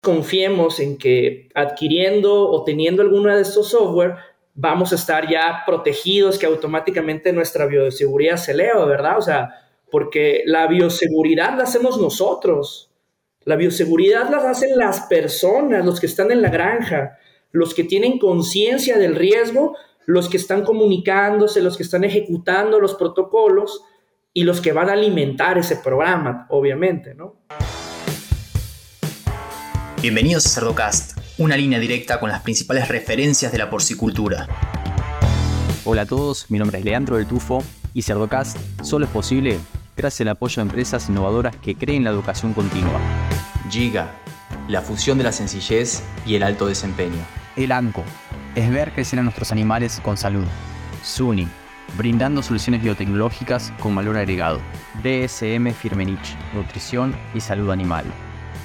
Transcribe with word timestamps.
confiemos 0.00 0.80
en 0.80 0.96
que 0.96 1.48
adquiriendo 1.54 2.48
o 2.48 2.64
teniendo 2.64 3.02
alguno 3.02 3.34
de 3.34 3.42
estos 3.42 3.68
software 3.68 4.16
vamos 4.54 4.92
a 4.92 4.96
estar 4.96 5.28
ya 5.28 5.62
protegidos, 5.66 6.38
que 6.38 6.46
automáticamente 6.46 7.32
nuestra 7.32 7.66
bioseguridad 7.66 8.36
se 8.36 8.52
eleva, 8.52 8.84
¿verdad? 8.84 9.18
O 9.18 9.22
sea, 9.22 9.50
porque 9.90 10.42
la 10.46 10.66
bioseguridad 10.66 11.56
la 11.56 11.64
hacemos 11.64 12.00
nosotros. 12.00 12.90
La 13.44 13.56
bioseguridad 13.56 14.28
la 14.30 14.50
hacen 14.50 14.76
las 14.76 15.02
personas, 15.02 15.84
los 15.84 15.98
que 15.98 16.06
están 16.06 16.30
en 16.30 16.42
la 16.42 16.50
granja, 16.50 17.18
los 17.52 17.74
que 17.74 17.84
tienen 17.84 18.18
conciencia 18.18 18.98
del 18.98 19.16
riesgo, 19.16 19.76
los 20.06 20.28
que 20.28 20.36
están 20.36 20.62
comunicándose, 20.62 21.62
los 21.62 21.76
que 21.76 21.82
están 21.82 22.04
ejecutando 22.04 22.80
los 22.80 22.94
protocolos 22.94 23.82
y 24.32 24.44
los 24.44 24.60
que 24.60 24.72
van 24.72 24.90
a 24.90 24.92
alimentar 24.92 25.58
ese 25.58 25.76
programa, 25.76 26.46
obviamente, 26.50 27.14
¿no? 27.14 27.36
Bienvenidos 30.02 30.46
a 30.46 30.48
Cerdocast, 30.48 31.18
una 31.36 31.58
línea 31.58 31.78
directa 31.78 32.20
con 32.20 32.30
las 32.30 32.40
principales 32.40 32.88
referencias 32.88 33.52
de 33.52 33.58
la 33.58 33.68
porcicultura. 33.68 34.48
Hola 35.84 36.02
a 36.02 36.06
todos, 36.06 36.50
mi 36.50 36.58
nombre 36.58 36.78
es 36.78 36.86
Leandro 36.86 37.18
del 37.18 37.26
Tufo 37.26 37.62
y 37.92 38.00
Cerdocast 38.00 38.56
solo 38.82 39.04
es 39.04 39.10
posible 39.10 39.58
gracias 39.98 40.22
al 40.22 40.28
apoyo 40.28 40.56
de 40.56 40.62
empresas 40.62 41.10
innovadoras 41.10 41.54
que 41.56 41.74
creen 41.74 42.04
la 42.04 42.10
educación 42.10 42.54
continua. 42.54 42.98
Giga, 43.68 44.10
la 44.68 44.80
fusión 44.80 45.18
de 45.18 45.24
la 45.24 45.32
sencillez 45.32 46.02
y 46.24 46.34
el 46.34 46.44
alto 46.44 46.66
desempeño. 46.66 47.20
El 47.54 47.70
ANCO, 47.70 48.02
es 48.54 48.70
ver 48.70 48.92
crecer 48.92 49.18
a 49.18 49.22
nuestros 49.22 49.52
animales 49.52 50.00
con 50.02 50.16
salud. 50.16 50.46
SUNY, 51.04 51.46
brindando 51.98 52.42
soluciones 52.42 52.82
biotecnológicas 52.82 53.70
con 53.80 53.94
valor 53.94 54.16
agregado. 54.16 54.62
DSM 55.02 55.74
Firmenich, 55.74 56.38
nutrición 56.54 57.14
y 57.34 57.40
salud 57.40 57.70
animal 57.70 58.06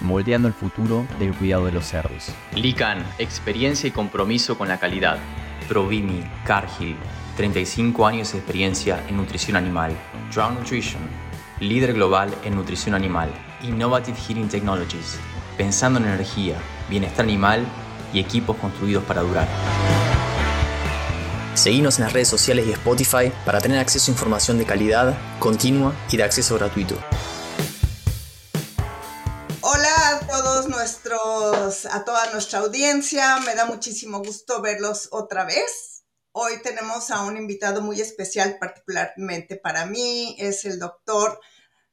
moldeando 0.05 0.47
el 0.47 0.53
futuro 0.53 1.05
del 1.19 1.33
cuidado 1.33 1.65
de 1.65 1.71
los 1.71 1.85
cerdos. 1.85 2.29
Lican, 2.53 3.05
experiencia 3.19 3.87
y 3.87 3.91
compromiso 3.91 4.57
con 4.57 4.67
la 4.67 4.79
calidad. 4.79 5.17
Provimi, 5.67 6.23
Cargill, 6.45 6.95
35 7.35 8.07
años 8.07 8.31
de 8.31 8.37
experiencia 8.37 9.03
en 9.07 9.17
nutrición 9.17 9.57
animal. 9.57 9.91
Drown 10.33 10.55
Nutrition, 10.55 11.01
líder 11.59 11.93
global 11.93 12.33
en 12.43 12.55
nutrición 12.55 12.95
animal. 12.95 13.29
Innovative 13.63 14.17
Heating 14.17 14.47
Technologies, 14.47 15.19
pensando 15.57 15.99
en 15.99 16.05
energía, 16.05 16.55
bienestar 16.89 17.25
animal 17.25 17.65
y 18.13 18.19
equipos 18.19 18.55
construidos 18.57 19.03
para 19.03 19.21
durar. 19.21 19.47
Seguimos 21.55 21.97
en 21.97 22.03
las 22.03 22.13
redes 22.13 22.27
sociales 22.27 22.67
y 22.67 22.71
Spotify 22.71 23.31
para 23.45 23.61
tener 23.61 23.79
acceso 23.79 24.11
a 24.11 24.13
información 24.13 24.57
de 24.57 24.65
calidad, 24.65 25.17
continua 25.39 25.93
y 26.11 26.17
de 26.17 26.23
acceso 26.23 26.55
gratuito. 26.55 26.97
A 31.95 32.03
toda 32.03 32.29
nuestra 32.33 32.59
audiencia. 32.59 33.39
Me 33.45 33.55
da 33.55 33.65
muchísimo 33.65 34.19
gusto 34.19 34.61
verlos 34.61 35.07
otra 35.11 35.45
vez. 35.45 36.03
Hoy 36.33 36.61
tenemos 36.61 37.09
a 37.09 37.21
un 37.21 37.37
invitado 37.37 37.81
muy 37.81 38.01
especial, 38.01 38.57
particularmente 38.59 39.55
para 39.55 39.85
mí, 39.85 40.35
es 40.37 40.65
el 40.65 40.77
doctor 40.77 41.39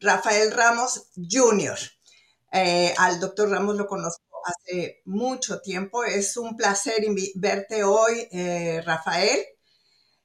Rafael 0.00 0.50
Ramos 0.50 1.08
Jr. 1.14 1.78
Eh, 2.50 2.92
al 2.98 3.20
doctor 3.20 3.48
Ramos 3.48 3.77
lo 3.77 3.86
conozco 3.86 4.42
hace 4.45 5.03
mucho 5.05 5.61
tiempo. 5.61 6.03
Es 6.03 6.36
un 6.36 6.56
placer 6.56 6.97
verte 7.36 7.84
hoy, 7.84 8.27
eh, 8.33 8.83
Rafael. 8.84 9.47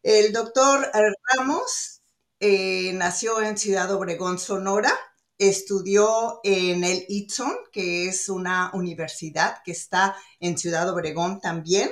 El 0.02 0.33
doctor 0.33 0.89
Ramos 1.36 2.02
eh, 2.39 2.94
nació 2.94 3.44
en 3.44 3.59
Ciudad 3.59 3.92
Obregón, 3.94 4.39
Sonora 4.39 4.92
Estudió 5.38 6.40
en 6.44 6.84
el 6.84 7.06
ITSON, 7.08 7.56
que 7.72 8.08
es 8.08 8.28
una 8.30 8.72
universidad 8.74 9.62
que 9.64 9.72
está 9.72 10.16
en 10.40 10.58
Ciudad 10.58 10.90
Obregón 10.90 11.40
también. 11.40 11.92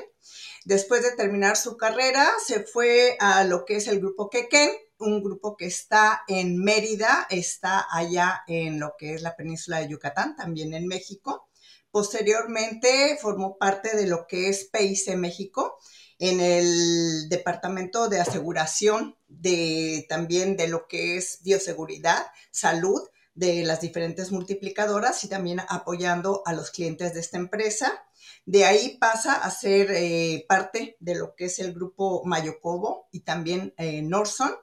Después 0.64 1.04
de 1.04 1.12
terminar 1.12 1.56
su 1.56 1.78
carrera, 1.78 2.28
se 2.44 2.64
fue 2.64 3.18
a 3.20 3.44
lo 3.44 3.66
que 3.66 3.76
es 3.76 3.88
el 3.88 4.00
grupo 4.00 4.32
Quequén, 4.32 4.72
un 4.98 5.22
grupo 5.22 5.56
que 5.56 5.68
está 5.68 6.24
en 6.28 6.58
Mérida, 6.58 7.28
está 7.30 7.86
allá 7.92 8.44
en 8.48 8.80
lo 8.80 8.96
que 8.98 9.14
es 9.14 9.22
la 9.22 9.36
península 9.36 9.80
de 9.80 9.90
Yucatán, 9.90 10.36
también 10.36 10.74
en 10.74 10.88
México. 10.88 11.50
Posteriormente 11.92 13.18
formó 13.22 13.58
parte 13.58 13.96
de 13.96 14.08
lo 14.08 14.26
que 14.28 14.50
es 14.50 14.66
PIC 14.66 15.16
México, 15.18 15.78
en 16.18 16.40
el 16.40 17.30
departamento 17.30 18.08
de 18.08 18.22
aseguración 18.22 19.18
de 19.28 20.06
también 20.10 20.58
de 20.58 20.68
lo 20.68 20.88
que 20.88 21.18
es 21.18 21.40
bioseguridad, 21.44 22.26
salud 22.52 23.02
de 23.36 23.64
las 23.64 23.82
diferentes 23.82 24.32
multiplicadoras 24.32 25.24
y 25.24 25.28
también 25.28 25.60
apoyando 25.68 26.42
a 26.46 26.54
los 26.54 26.72
clientes 26.72 27.14
de 27.14 27.20
esta 27.20 27.38
empresa. 27.38 28.06
De 28.46 28.66
ahí 28.66 28.98
pasa 28.98 29.34
a 29.36 29.52
ser 29.52 29.92
eh, 29.92 30.46
parte 30.48 30.96
de 31.00 31.16
lo 31.16 31.36
que 31.36 31.46
es 31.46 31.60
el 31.60 31.74
grupo 31.74 32.24
Mayocobo 32.26 33.10
y 33.12 33.22
también 33.22 33.74
eh, 33.78 34.02
Norson, 34.02 34.56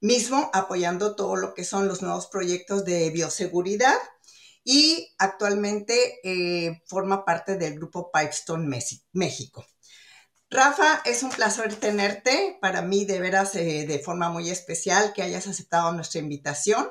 mismo 0.00 0.50
apoyando 0.52 1.14
todo 1.14 1.36
lo 1.36 1.54
que 1.54 1.64
son 1.64 1.86
los 1.86 2.02
nuevos 2.02 2.26
proyectos 2.26 2.84
de 2.84 3.10
bioseguridad 3.10 3.96
y 4.64 5.14
actualmente 5.18 6.20
eh, 6.24 6.82
forma 6.86 7.24
parte 7.24 7.56
del 7.56 7.74
grupo 7.74 8.10
Pipestone 8.10 8.80
México. 9.12 9.66
Rafa, 10.48 11.02
es 11.04 11.22
un 11.22 11.30
placer 11.30 11.74
tenerte. 11.74 12.58
Para 12.60 12.80
mí, 12.80 13.04
de 13.04 13.20
veras, 13.20 13.54
de 13.54 14.00
forma 14.04 14.30
muy 14.30 14.50
especial 14.50 15.12
que 15.12 15.22
hayas 15.22 15.48
aceptado 15.48 15.92
nuestra 15.92 16.20
invitación. 16.20 16.88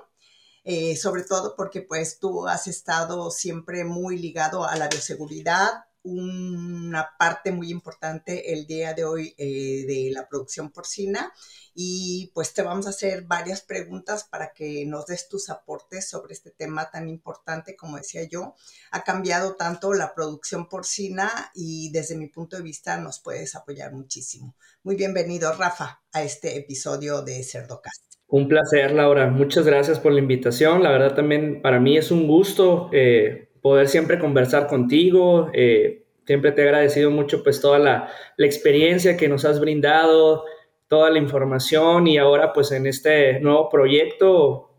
Eh, 0.63 0.95
sobre 0.95 1.23
todo 1.23 1.55
porque 1.55 1.81
pues 1.81 2.19
tú 2.19 2.47
has 2.47 2.67
estado 2.67 3.29
siempre 3.31 3.83
muy 3.83 4.17
ligado 4.17 4.65
a 4.65 4.77
la 4.77 4.87
bioseguridad, 4.87 5.85
una 6.03 7.15
parte 7.17 7.51
muy 7.51 7.69
importante 7.69 8.53
el 8.53 8.67
día 8.67 8.93
de 8.93 9.05
hoy 9.05 9.33
eh, 9.37 9.85
de 9.87 10.11
la 10.11 10.27
producción 10.27 10.69
porcina 10.69 11.33
y 11.73 12.31
pues 12.33 12.53
te 12.53 12.61
vamos 12.61 12.87
a 12.87 12.91
hacer 12.91 13.23
varias 13.23 13.61
preguntas 13.61 14.25
para 14.25 14.53
que 14.53 14.85
nos 14.85 15.05
des 15.05 15.29
tus 15.29 15.49
aportes 15.49 16.09
sobre 16.09 16.33
este 16.33 16.51
tema 16.51 16.91
tan 16.91 17.07
importante, 17.09 17.75
como 17.75 17.97
decía 17.97 18.23
yo, 18.23 18.55
ha 18.91 19.03
cambiado 19.03 19.55
tanto 19.55 19.93
la 19.93 20.13
producción 20.13 20.67
porcina 20.67 21.51
y 21.53 21.89
desde 21.91 22.15
mi 22.15 22.27
punto 22.27 22.57
de 22.57 22.63
vista 22.63 22.97
nos 22.97 23.19
puedes 23.19 23.55
apoyar 23.55 23.93
muchísimo. 23.93 24.55
Muy 24.83 24.95
bienvenido, 24.95 25.53
Rafa, 25.53 26.01
a 26.11 26.23
este 26.23 26.57
episodio 26.57 27.21
de 27.21 27.43
Cerdocast. 27.43 28.12
Un 28.33 28.47
placer, 28.47 28.93
Laura. 28.93 29.27
Muchas 29.27 29.63
gracias 29.63 29.99
por 29.99 30.11
la 30.11 30.17
invitación. 30.17 30.81
La 30.81 30.89
verdad 30.89 31.13
también 31.13 31.61
para 31.61 31.79
mí 31.79 31.97
es 31.97 32.09
un 32.09 32.25
gusto 32.25 32.89
eh, 32.91 33.49
poder 33.61 33.87
siempre 33.87 34.17
conversar 34.17 34.65
contigo. 34.65 35.51
Eh, 35.53 36.07
siempre 36.25 36.51
te 36.51 36.63
he 36.63 36.65
agradecido 36.65 37.11
mucho 37.11 37.43
pues 37.43 37.61
toda 37.61 37.77
la, 37.77 38.09
la, 38.35 38.45
experiencia 38.47 39.17
que 39.17 39.27
nos 39.27 39.45
has 39.45 39.59
brindado, 39.59 40.45
toda 40.87 41.11
la 41.11 41.19
información 41.19 42.07
y 42.07 42.17
ahora 42.17 42.53
pues 42.53 42.71
en 42.71 42.87
este 42.87 43.39
nuevo 43.39 43.69
proyecto 43.69 44.71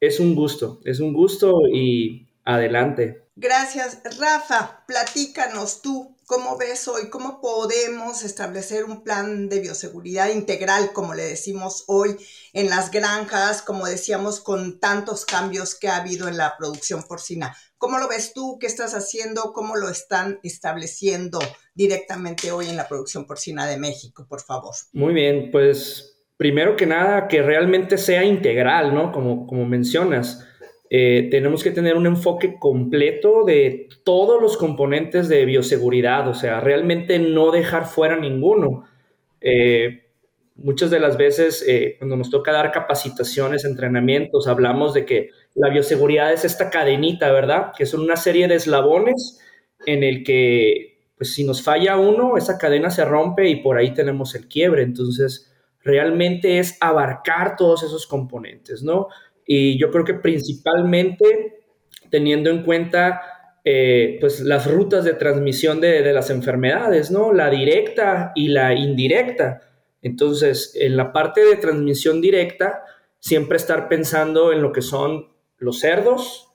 es 0.00 0.18
un 0.18 0.34
gusto, 0.34 0.80
es 0.86 1.00
un 1.00 1.12
gusto 1.12 1.68
y 1.70 2.28
adelante. 2.44 3.24
Gracias. 3.36 4.00
Rafa, 4.18 4.86
platícanos 4.86 5.82
tú, 5.82 6.16
¿cómo 6.28 6.58
ves 6.58 6.86
hoy? 6.88 7.08
¿Cómo 7.08 7.40
podemos 7.40 8.22
establecer 8.22 8.84
un 8.84 9.02
plan 9.02 9.48
de 9.48 9.60
bioseguridad 9.60 10.28
integral, 10.28 10.92
como 10.92 11.14
le 11.14 11.24
decimos 11.24 11.84
hoy, 11.88 12.16
en 12.52 12.68
las 12.68 12.90
granjas, 12.90 13.62
como 13.62 13.86
decíamos, 13.86 14.40
con 14.40 14.78
tantos 14.78 15.24
cambios 15.24 15.74
que 15.74 15.88
ha 15.88 15.96
habido 15.96 16.28
en 16.28 16.36
la 16.36 16.54
producción 16.58 17.02
porcina? 17.08 17.56
¿Cómo 17.78 17.98
lo 17.98 18.08
ves 18.08 18.34
tú? 18.34 18.58
¿Qué 18.60 18.66
estás 18.66 18.94
haciendo? 18.94 19.54
¿Cómo 19.54 19.76
lo 19.76 19.88
están 19.88 20.38
estableciendo 20.42 21.38
directamente 21.74 22.52
hoy 22.52 22.68
en 22.68 22.76
la 22.76 22.88
producción 22.88 23.26
porcina 23.26 23.66
de 23.66 23.78
México, 23.78 24.26
por 24.28 24.42
favor? 24.42 24.74
Muy 24.92 25.14
bien, 25.14 25.48
pues 25.50 26.18
primero 26.36 26.76
que 26.76 26.84
nada, 26.84 27.26
que 27.26 27.40
realmente 27.40 27.96
sea 27.96 28.22
integral, 28.22 28.94
¿no? 28.94 29.12
Como, 29.12 29.46
como 29.46 29.64
mencionas 29.64 30.46
eh, 30.90 31.28
tenemos 31.30 31.62
que 31.62 31.70
tener 31.70 31.96
un 31.96 32.06
enfoque 32.06 32.56
completo 32.58 33.44
de 33.44 33.88
todos 34.04 34.40
los 34.40 34.56
componentes 34.56 35.28
de 35.28 35.44
bioseguridad, 35.44 36.26
o 36.28 36.34
sea, 36.34 36.60
realmente 36.60 37.18
no 37.18 37.50
dejar 37.50 37.86
fuera 37.86 38.16
ninguno. 38.16 38.84
Eh, 39.40 40.06
muchas 40.56 40.90
de 40.90 40.98
las 41.00 41.16
veces 41.16 41.64
eh, 41.66 41.96
cuando 41.98 42.16
nos 42.16 42.30
toca 42.30 42.52
dar 42.52 42.72
capacitaciones, 42.72 43.64
entrenamientos, 43.64 44.48
hablamos 44.48 44.94
de 44.94 45.04
que 45.04 45.30
la 45.54 45.68
bioseguridad 45.68 46.32
es 46.32 46.44
esta 46.44 46.70
cadenita, 46.70 47.30
¿verdad? 47.32 47.72
Que 47.76 47.84
son 47.84 48.00
una 48.00 48.16
serie 48.16 48.48
de 48.48 48.54
eslabones 48.54 49.40
en 49.86 50.02
el 50.02 50.24
que, 50.24 51.02
pues 51.16 51.34
si 51.34 51.44
nos 51.44 51.62
falla 51.62 51.98
uno, 51.98 52.36
esa 52.36 52.56
cadena 52.56 52.90
se 52.90 53.04
rompe 53.04 53.48
y 53.48 53.56
por 53.56 53.76
ahí 53.76 53.92
tenemos 53.92 54.34
el 54.34 54.48
quiebre. 54.48 54.82
Entonces, 54.82 55.52
realmente 55.82 56.58
es 56.58 56.76
abarcar 56.80 57.56
todos 57.56 57.82
esos 57.82 58.06
componentes, 58.06 58.82
¿no? 58.82 59.08
Y 59.50 59.78
yo 59.78 59.90
creo 59.90 60.04
que 60.04 60.12
principalmente 60.12 61.64
teniendo 62.10 62.50
en 62.50 62.62
cuenta 62.62 63.22
eh, 63.64 64.18
pues 64.20 64.40
las 64.40 64.70
rutas 64.70 65.04
de 65.04 65.14
transmisión 65.14 65.80
de, 65.80 66.02
de, 66.02 66.12
las 66.12 66.28
enfermedades, 66.28 67.10
¿no? 67.10 67.32
La 67.32 67.48
directa 67.48 68.32
y 68.34 68.48
la 68.48 68.74
indirecta. 68.74 69.62
Entonces, 70.02 70.76
en 70.78 70.96
la 70.98 71.12
parte 71.12 71.44
de 71.44 71.56
transmisión 71.56 72.20
directa, 72.20 72.84
siempre 73.18 73.56
estar 73.56 73.88
pensando 73.88 74.52
en 74.52 74.60
lo 74.60 74.70
que 74.70 74.82
son 74.82 75.28
los 75.56 75.80
cerdos 75.80 76.52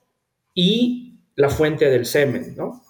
y 0.54 1.20
la 1.34 1.50
fuente 1.50 1.90
del 1.90 2.06
semen, 2.06 2.54
¿no? 2.56 2.80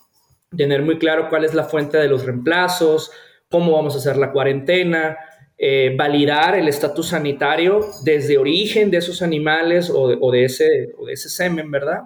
Tener 0.54 0.82
muy 0.82 0.98
claro 0.98 1.28
cuál 1.30 1.44
es 1.44 1.54
la 1.54 1.64
fuente 1.64 1.96
de 1.96 2.08
los 2.08 2.26
reemplazos, 2.26 3.10
cómo 3.50 3.72
vamos 3.72 3.94
a 3.94 3.98
hacer 3.98 4.18
la 4.18 4.32
cuarentena, 4.32 5.16
eh, 5.66 5.94
validar 5.96 6.58
el 6.58 6.68
estatus 6.68 7.08
sanitario 7.08 7.80
desde 8.02 8.36
origen 8.36 8.90
de 8.90 8.98
esos 8.98 9.22
animales 9.22 9.90
o 9.90 10.30
de, 10.30 10.44
ese, 10.44 10.64
de 10.66 11.12
ese 11.12 11.30
semen, 11.30 11.70
¿verdad? 11.70 12.02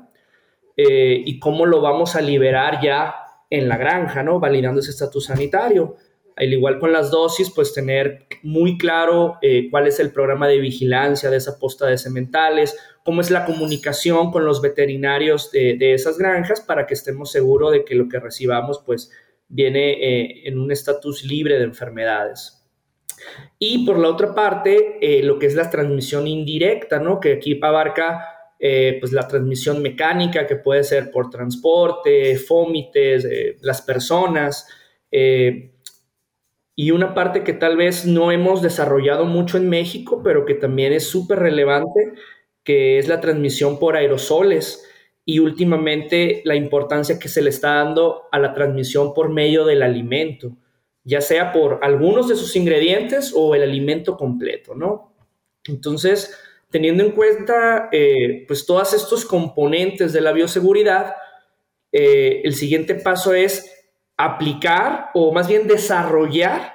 Eh, 0.76 1.24
y 1.26 1.40
cómo 1.40 1.66
lo 1.66 1.80
vamos 1.80 2.14
a 2.14 2.20
liberar 2.20 2.80
ya 2.80 3.16
en 3.50 3.68
la 3.68 3.76
granja, 3.76 4.22
¿no? 4.22 4.38
Validando 4.38 4.78
ese 4.78 4.92
estatus 4.92 5.24
sanitario. 5.24 5.96
Al 6.36 6.52
igual 6.52 6.78
con 6.78 6.92
las 6.92 7.10
dosis, 7.10 7.50
pues 7.50 7.74
tener 7.74 8.28
muy 8.44 8.78
claro 8.78 9.38
eh, 9.42 9.66
cuál 9.72 9.88
es 9.88 9.98
el 9.98 10.12
programa 10.12 10.46
de 10.46 10.60
vigilancia 10.60 11.28
de 11.28 11.38
esa 11.38 11.58
posta 11.58 11.86
de 11.86 11.98
sementales, 11.98 12.78
cómo 13.04 13.22
es 13.22 13.32
la 13.32 13.44
comunicación 13.44 14.30
con 14.30 14.44
los 14.44 14.62
veterinarios 14.62 15.50
de, 15.50 15.94
esas 15.94 16.16
granjas 16.16 16.60
para 16.60 16.86
que 16.86 16.94
estemos 16.94 17.32
seguros 17.32 17.72
de 17.72 17.84
que 17.84 17.96
lo 17.96 18.08
que 18.08 18.20
recibamos 18.20 18.80
pues 18.86 19.10
viene 19.48 20.46
en 20.46 20.60
un 20.60 20.70
estatus 20.70 21.24
libre 21.24 21.58
de 21.58 21.64
enfermedades. 21.64 22.57
Y 23.58 23.86
por 23.86 23.98
la 23.98 24.08
otra 24.08 24.34
parte, 24.34 24.98
eh, 25.00 25.22
lo 25.22 25.38
que 25.38 25.46
es 25.46 25.54
la 25.54 25.70
transmisión 25.70 26.26
indirecta, 26.26 26.98
¿no? 26.98 27.20
Que 27.20 27.34
aquí 27.34 27.58
abarca 27.62 28.34
pues 28.58 29.12
la 29.12 29.28
transmisión 29.28 29.80
mecánica 29.82 30.44
que 30.44 30.56
puede 30.56 30.82
ser 30.82 31.12
por 31.12 31.30
transporte, 31.30 32.36
fómites, 32.38 33.24
las 33.60 33.82
personas, 33.82 34.66
y 36.80 36.92
una 36.92 37.12
parte 37.12 37.42
que 37.42 37.52
tal 37.52 37.76
vez 37.76 38.06
no 38.06 38.30
hemos 38.30 38.62
desarrollado 38.62 39.24
mucho 39.24 39.58
en 39.58 39.68
México, 39.68 40.22
pero 40.22 40.44
que 40.44 40.54
también 40.54 40.92
es 40.92 41.08
súper 41.08 41.40
relevante, 41.40 42.12
que 42.62 42.98
es 42.98 43.08
la 43.08 43.20
transmisión 43.20 43.80
por 43.80 43.96
aerosoles 43.96 44.88
y 45.24 45.40
últimamente 45.40 46.40
la 46.44 46.54
importancia 46.54 47.18
que 47.18 47.28
se 47.28 47.42
le 47.42 47.50
está 47.50 47.74
dando 47.74 48.28
a 48.30 48.38
la 48.38 48.54
transmisión 48.54 49.12
por 49.12 49.28
medio 49.28 49.64
del 49.64 49.82
alimento, 49.82 50.56
ya 51.08 51.22
sea 51.22 51.52
por 51.52 51.80
algunos 51.80 52.28
de 52.28 52.36
sus 52.36 52.54
ingredientes 52.54 53.32
o 53.34 53.54
el 53.54 53.62
alimento 53.62 54.18
completo, 54.18 54.74
¿no? 54.74 55.14
Entonces, 55.66 56.38
teniendo 56.70 57.02
en 57.02 57.12
cuenta 57.12 57.88
eh, 57.90 58.44
pues 58.46 58.66
todos 58.66 58.92
estos 58.92 59.24
componentes 59.24 60.12
de 60.12 60.20
la 60.20 60.32
bioseguridad, 60.32 61.14
eh, 61.92 62.42
el 62.44 62.54
siguiente 62.54 62.94
paso 62.94 63.32
es 63.32 63.74
aplicar 64.18 65.06
o 65.14 65.32
más 65.32 65.48
bien 65.48 65.66
desarrollar 65.66 66.74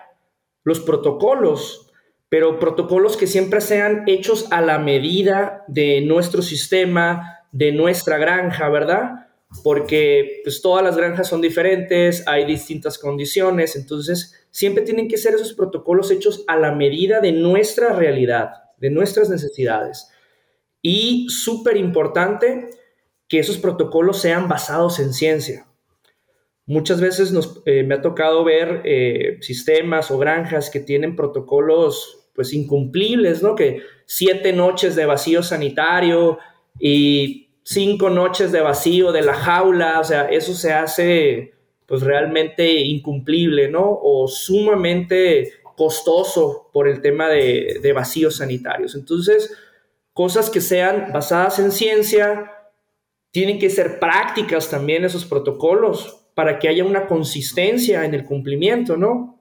los 0.64 0.80
protocolos, 0.80 1.92
pero 2.28 2.58
protocolos 2.58 3.18
que 3.18 3.28
siempre 3.28 3.62
sean 3.62 4.04
hechos 4.08 4.48
a 4.52 4.62
la 4.62 4.80
medida 4.80 5.64
de 5.68 6.02
nuestro 6.02 6.42
sistema, 6.42 7.46
de 7.52 7.72
nuestra 7.72 8.18
granja, 8.18 8.68
¿verdad? 8.70 9.23
Porque 9.62 10.42
pues 10.44 10.62
todas 10.62 10.84
las 10.84 10.98
granjas 10.98 11.28
son 11.28 11.42
diferentes, 11.42 12.28
hay 12.28 12.46
distintas 12.46 12.98
condiciones, 12.98 13.76
entonces 13.76 14.48
siempre 14.50 14.84
tienen 14.84 15.08
que 15.08 15.18
ser 15.18 15.36
esos 15.36 15.54
protocolos 15.54 16.12
hechos 16.12 16.44
a 16.48 16.58
la 16.58 16.72
medida 16.72 17.22
de 17.22 17.34
nuestra 17.34 17.94
realidad, 17.94 18.50
de 18.78 18.90
nuestras 18.90 19.30
necesidades. 19.30 20.10
Y 20.82 21.28
súper 21.30 21.78
importante 21.78 22.70
que 23.28 23.40
esos 23.40 23.58
protocolos 23.58 24.20
sean 24.20 24.48
basados 24.48 25.00
en 25.00 25.14
ciencia. 25.14 25.66
Muchas 26.66 27.02
veces 27.02 27.32
nos, 27.32 27.62
eh, 27.66 27.84
me 27.84 27.96
ha 27.96 28.02
tocado 28.02 28.44
ver 28.44 28.82
eh, 28.86 29.38
sistemas 29.42 30.12
o 30.12 30.18
granjas 30.18 30.70
que 30.70 30.80
tienen 30.80 31.16
protocolos 31.16 32.30
pues 32.34 32.54
incumplibles, 32.54 33.44
¿no? 33.44 33.56
Que 33.56 33.82
siete 34.06 34.54
noches 34.54 34.96
de 34.96 35.06
vacío 35.06 35.44
sanitario 35.44 36.40
y 36.80 37.43
cinco 37.63 38.10
noches 38.10 38.51
de 38.51 38.62
vacío 38.62 39.12
de 39.12 39.21
la 39.21 39.33
jaula, 39.33 40.00
o 40.00 40.04
sea, 40.04 40.25
eso 40.25 40.54
se 40.54 40.74
hace 40.74 41.54
pues 41.86 42.01
realmente 42.01 42.71
incumplible, 42.71 43.69
¿no? 43.69 44.00
O 44.01 44.27
sumamente 44.27 45.51
costoso 45.75 46.69
por 46.71 46.88
el 46.88 47.01
tema 47.01 47.27
de, 47.30 47.80
de 47.81 47.94
vacíos 47.94 48.38
sanitarios. 48.38 48.95
Entonces, 48.95 49.56
cosas 50.13 50.50
que 50.50 50.62
sean 50.62 51.12
basadas 51.12 51.60
en 51.60 51.71
ciencia, 51.71 52.51
tienen 53.31 53.60
que 53.60 53.69
ser 53.69 54.00
prácticas 54.00 54.69
también 54.69 55.04
esos 55.04 55.25
protocolos, 55.25 56.19
para 56.36 56.60
que 56.60 56.68
haya 56.68 56.83
una 56.83 57.07
consistencia 57.07 58.06
en 58.06 58.13
el 58.13 58.25
cumplimiento, 58.25 58.98
¿no? 58.98 59.39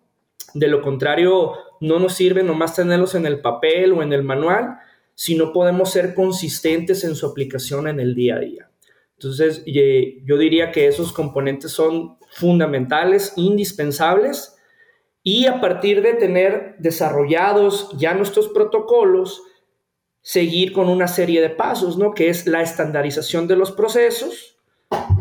De 0.55 0.69
lo 0.69 0.83
contrario, 0.83 1.55
no 1.81 1.99
nos 1.99 2.15
sirve 2.15 2.43
nomás 2.43 2.77
tenerlos 2.77 3.15
en 3.15 3.27
el 3.27 3.41
papel 3.41 3.93
o 3.93 4.03
en 4.03 4.13
el 4.13 4.23
manual, 4.23 4.79
si 5.15 5.35
no 5.35 5.53
podemos 5.53 5.91
ser 5.91 6.15
consistentes 6.15 7.05
en 7.05 7.15
su 7.15 7.27
aplicación 7.27 7.89
en 7.89 8.01
el 8.01 8.15
día 8.15 8.37
a 8.37 8.41
día. 8.41 8.71
Entonces, 9.15 9.63
yo 9.65 10.37
diría 10.37 10.73
que 10.73 10.89
esos 10.89 11.13
componentes 11.13 11.71
son 11.71 12.17
fundamentales, 12.33 13.35
indispensables, 13.37 14.57
y 15.23 15.47
a 15.47 15.61
partir 15.61 16.03
de 16.03 16.15
tener 16.15 16.75
desarrollados 16.79 17.91
ya 17.97 18.15
nuestros 18.15 18.49
protocolos, 18.49 19.43
seguir 20.21 20.73
con 20.73 20.89
una 20.89 21.07
serie 21.07 21.41
de 21.41 21.51
pasos, 21.51 21.97
¿no? 21.97 22.15
Que 22.15 22.29
es 22.29 22.47
la 22.47 22.63
estandarización 22.63 23.47
de 23.47 23.57
los 23.57 23.71
procesos, 23.71 24.53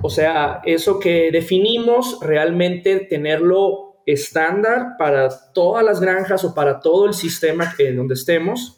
o 0.01 0.09
sea, 0.09 0.61
eso 0.65 0.99
que 0.99 1.29
definimos, 1.31 2.19
realmente 2.21 2.97
tenerlo 3.01 4.01
estándar 4.05 4.95
para 4.97 5.29
todas 5.53 5.83
las 5.85 5.99
granjas 5.99 6.43
o 6.43 6.53
para 6.53 6.79
todo 6.79 7.05
el 7.05 7.13
sistema 7.13 7.73
en 7.77 7.97
donde 7.97 8.15
estemos. 8.15 8.77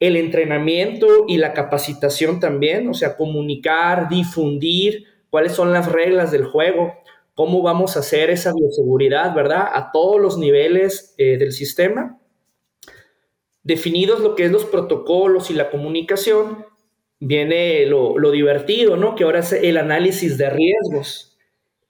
El 0.00 0.16
entrenamiento 0.16 1.24
y 1.26 1.38
la 1.38 1.52
capacitación 1.52 2.40
también, 2.40 2.88
o 2.88 2.94
sea, 2.94 3.16
comunicar, 3.16 4.08
difundir 4.08 5.04
cuáles 5.30 5.52
son 5.52 5.72
las 5.72 5.90
reglas 5.90 6.30
del 6.30 6.44
juego, 6.44 6.94
cómo 7.34 7.62
vamos 7.62 7.96
a 7.96 8.00
hacer 8.00 8.30
esa 8.30 8.52
bioseguridad, 8.52 9.34
¿verdad? 9.34 9.68
A 9.72 9.90
todos 9.92 10.20
los 10.20 10.38
niveles 10.38 11.14
eh, 11.18 11.36
del 11.36 11.52
sistema. 11.52 12.18
Definidos 13.62 14.20
lo 14.20 14.34
que 14.34 14.44
es 14.44 14.50
los 14.50 14.64
protocolos 14.64 15.50
y 15.50 15.54
la 15.54 15.70
comunicación, 15.70 16.64
viene 17.20 17.86
lo, 17.86 18.30
divertido, 18.30 18.96
¿no? 18.96 19.14
Que 19.14 19.24
ahora 19.24 19.40
es 19.40 19.52
el 19.52 19.76
análisis 19.76 20.38
de 20.38 20.50
riesgos. 20.50 21.36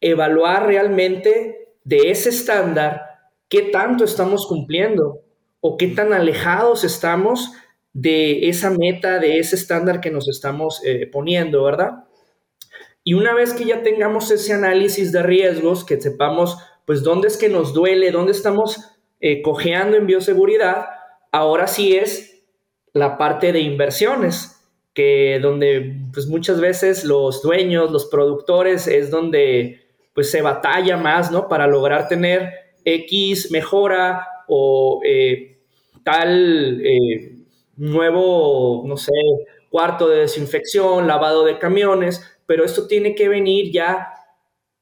Evaluar 0.01 0.67
realmente 0.67 1.75
de 1.85 2.11
ese 2.11 2.31
estándar 2.31 3.03
qué 3.49 3.63
tanto 3.63 4.05
estamos 4.05 4.47
cumpliendo 4.47 5.23
o 5.61 5.77
qué 5.77 5.89
tan 5.89 6.13
alejados 6.13 6.85
estamos 6.85 7.53
de 8.01 8.49
esa 8.49 8.71
meta, 8.71 9.19
de 9.19 9.41
ese 9.41 9.57
estándar 9.57 10.01
que 10.01 10.13
nos 10.13 10.29
estamos 10.29 10.81
eh, 10.85 11.09
poniendo, 11.11 11.65
¿verdad? 11.65 12.05
Y 13.03 13.15
una 13.15 13.35
vez 13.35 13.53
que 13.53 13.65
ya 13.65 13.83
tengamos 13.83 14.31
ese 14.31 14.53
análisis 14.53 15.11
de 15.11 15.23
riesgos, 15.25 15.85
que 15.85 16.01
sepamos, 16.01 16.59
pues, 16.85 17.03
dónde 17.03 17.27
es 17.27 17.37
que 17.37 17.49
nos 17.49 17.75
duele, 17.75 18.13
dónde 18.13 18.33
estamos 18.33 18.79
eh, 19.21 19.43
cojeando 19.43 19.97
en 19.97 20.07
bioseguridad, 20.07 20.87
ahora 21.33 21.67
sí 21.67 21.97
es 21.97 22.45
la 22.93 23.19
parte 23.19 23.53
de 23.53 23.61
inversiones 23.61 24.55
que 24.95 25.39
donde 25.41 25.97
pues 26.13 26.27
muchas 26.27 26.61
veces 26.61 27.05
los 27.05 27.43
dueños, 27.43 27.91
los 27.91 28.07
productores 28.07 28.89
es 28.89 29.11
donde 29.11 29.81
pues 30.13 30.31
se 30.31 30.43
batalla 30.43 30.97
más, 30.97 31.31
¿no? 31.31 31.49
Para 31.49 31.67
lograr 31.67 32.09
tener 32.09 32.53
X 32.85 33.51
mejora 33.51 34.27
o 34.49 35.01
eh, 35.05 35.59
tal 36.03 36.81
eh, 36.85 37.38
nuevo, 37.79 38.85
no 38.87 38.97
sé, 38.97 39.13
cuarto 39.71 40.09
de 40.09 40.21
desinfección, 40.21 41.07
lavado 41.07 41.45
de 41.45 41.59
camiones, 41.59 42.23
pero 42.47 42.65
esto 42.65 42.87
tiene 42.87 43.15
que 43.15 43.29
venir 43.29 43.73
ya 43.73 44.09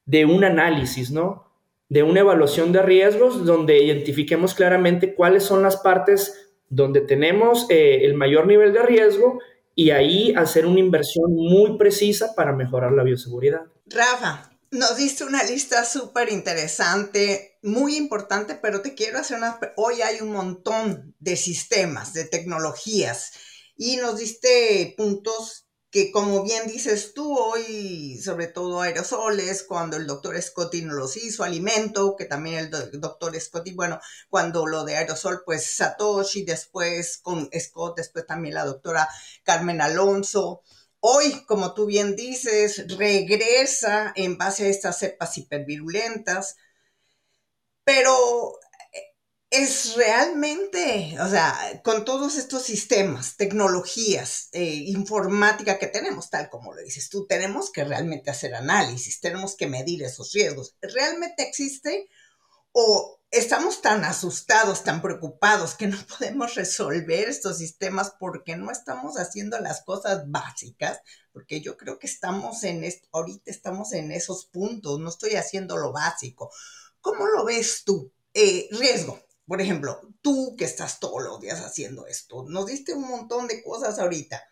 de 0.05 0.25
un 0.25 0.43
análisis, 0.43 1.11
¿no? 1.11 1.51
De 1.89 2.03
una 2.03 2.21
evaluación 2.21 2.71
de 2.71 2.81
riesgos 2.81 3.45
donde 3.45 3.83
identifiquemos 3.83 4.53
claramente 4.53 5.13
cuáles 5.13 5.43
son 5.43 5.63
las 5.63 5.77
partes 5.77 6.53
donde 6.69 7.01
tenemos 7.01 7.65
eh, 7.69 7.99
el 8.03 8.13
mayor 8.13 8.47
nivel 8.47 8.73
de 8.73 8.83
riesgo 8.83 9.39
y 9.75 9.91
ahí 9.91 10.33
hacer 10.35 10.65
una 10.65 10.79
inversión 10.79 11.33
muy 11.33 11.77
precisa 11.77 12.33
para 12.35 12.51
mejorar 12.51 12.91
la 12.93 13.03
bioseguridad. 13.03 13.61
Rafa, 13.85 14.49
nos 14.71 14.97
diste 14.97 15.23
una 15.23 15.43
lista 15.43 15.85
súper 15.85 16.31
interesante, 16.31 17.57
muy 17.61 17.95
importante, 17.95 18.55
pero 18.55 18.81
te 18.81 18.95
quiero 18.95 19.19
hacer 19.19 19.37
una... 19.37 19.59
Hoy 19.75 20.01
hay 20.01 20.21
un 20.21 20.31
montón 20.31 21.15
de 21.19 21.35
sistemas, 21.35 22.13
de 22.13 22.25
tecnologías, 22.25 23.31
y 23.75 23.97
nos 23.97 24.17
diste 24.17 24.93
puntos 24.97 25.67
que 25.89 26.11
como 26.11 26.43
bien 26.43 26.67
dices 26.67 27.13
tú 27.13 27.37
hoy, 27.37 28.19
sobre 28.21 28.47
todo 28.47 28.81
aerosoles, 28.81 29.63
cuando 29.63 29.95
el 29.95 30.05
doctor 30.05 30.39
Scotty 30.41 30.81
nos 30.81 30.97
los 30.97 31.17
hizo, 31.17 31.43
alimento, 31.43 32.15
que 32.17 32.25
también 32.25 32.57
el 32.57 32.99
doctor 32.99 33.39
Scotty, 33.39 33.73
bueno, 33.73 33.99
cuando 34.29 34.67
lo 34.67 34.83
de 34.83 34.97
aerosol, 34.97 35.43
pues 35.45 35.75
Satoshi, 35.77 36.43
después 36.43 37.19
con 37.19 37.49
Scott, 37.57 37.95
después 37.97 38.27
también 38.27 38.55
la 38.55 38.65
doctora 38.65 39.07
Carmen 39.43 39.81
Alonso. 39.81 40.61
Hoy, 40.99 41.45
como 41.45 41.73
tú 41.73 41.85
bien 41.85 42.15
dices, 42.15 42.85
regresa 42.97 44.13
en 44.15 44.37
base 44.37 44.65
a 44.65 44.69
estas 44.69 44.99
cepas 44.99 45.37
hipervirulentas, 45.37 46.55
pero 47.83 48.57
es 49.49 49.95
realmente, 49.95 51.15
o 51.21 51.29
sea, 51.29 51.81
con 51.83 52.03
todos 52.03 52.35
estos 52.37 52.63
sistemas, 52.63 53.37
tecnologías, 53.37 54.49
eh, 54.51 54.65
informática 54.87 55.79
que 55.79 55.87
tenemos, 55.87 56.29
tal 56.29 56.49
como 56.49 56.73
lo 56.73 56.81
dices 56.81 57.09
tú, 57.09 57.25
tenemos 57.27 57.71
que 57.71 57.85
realmente 57.85 58.29
hacer 58.29 58.55
análisis, 58.55 59.21
tenemos 59.21 59.55
que 59.55 59.67
medir 59.67 60.03
esos 60.03 60.33
riesgos. 60.33 60.75
¿Realmente 60.81 61.43
existe 61.43 62.09
o 62.71 63.19
estamos 63.31 63.81
tan 63.81 64.03
asustados, 64.03 64.83
tan 64.83 65.01
preocupados 65.01 65.75
que 65.75 65.87
no 65.87 65.97
podemos 66.17 66.55
resolver 66.55 67.29
estos 67.29 67.57
sistemas 67.57 68.13
porque 68.19 68.55
no 68.55 68.71
estamos 68.71 69.17
haciendo 69.17 69.59
las 69.59 69.83
cosas 69.83 70.29
básicas? 70.29 70.99
Porque 71.31 71.61
yo 71.61 71.77
creo 71.77 71.99
que 71.99 72.07
estamos 72.07 72.63
en, 72.63 72.83
esto, 72.83 73.07
ahorita 73.11 73.51
estamos 73.51 73.93
en 73.93 74.11
esos 74.11 74.45
puntos, 74.45 74.99
no 74.99 75.09
estoy 75.09 75.35
haciendo 75.35 75.77
lo 75.77 75.91
básico. 75.91 76.51
¿Cómo 77.01 77.27
lo 77.27 77.45
ves 77.45 77.83
tú? 77.85 78.11
Eh, 78.33 78.67
riesgo 78.71 79.19
por 79.47 79.61
ejemplo, 79.61 80.01
tú 80.21 80.55
que 80.57 80.65
estás 80.65 80.99
todos 80.99 81.23
los 81.23 81.39
días 81.39 81.61
haciendo 81.61 82.05
esto, 82.05 82.43
nos 82.49 82.65
diste 82.65 82.93
un 82.93 83.07
montón 83.07 83.47
de 83.47 83.63
cosas 83.63 83.97
ahorita. 83.97 84.43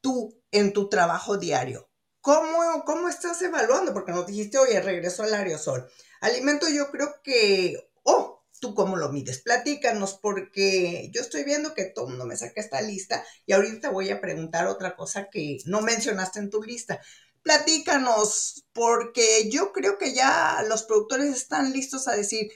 Tú 0.00 0.40
en 0.52 0.72
tu 0.72 0.88
trabajo 0.88 1.38
diario, 1.38 1.90
¿cómo, 2.20 2.84
cómo 2.86 3.08
estás 3.08 3.42
evaluando? 3.42 3.92
Porque 3.92 4.12
nos 4.12 4.28
dijiste, 4.28 4.58
oye, 4.58 4.80
regreso 4.80 5.24
al 5.24 5.34
aerosol. 5.34 5.90
Alimento 6.20 6.68
yo 6.68 6.90
creo 6.90 7.14
que, 7.22 7.76
oh, 8.02 8.44
¿tú 8.60 8.74
cómo 8.74 8.96
lo 8.96 9.10
mides? 9.12 9.42
Platícanos 9.42 10.14
porque 10.14 11.10
yo 11.12 11.20
estoy 11.20 11.44
viendo 11.44 11.74
que 11.74 11.84
todo 11.84 12.08
mundo 12.08 12.26
me 12.26 12.36
saca 12.36 12.60
esta 12.60 12.80
lista 12.80 13.24
y 13.44 13.52
ahorita 13.52 13.90
voy 13.90 14.10
a 14.10 14.20
preguntar 14.20 14.66
otra 14.66 14.96
cosa 14.96 15.28
que 15.30 15.58
no 15.66 15.82
mencionaste 15.82 16.38
en 16.38 16.50
tu 16.50 16.62
lista. 16.62 17.00
Platícanos 17.42 18.66
porque 18.72 19.48
yo 19.50 19.72
creo 19.72 19.98
que 19.98 20.14
ya 20.14 20.64
los 20.68 20.82
productores 20.82 21.34
están 21.34 21.72
listos 21.72 22.08
a 22.08 22.16
decir, 22.16 22.50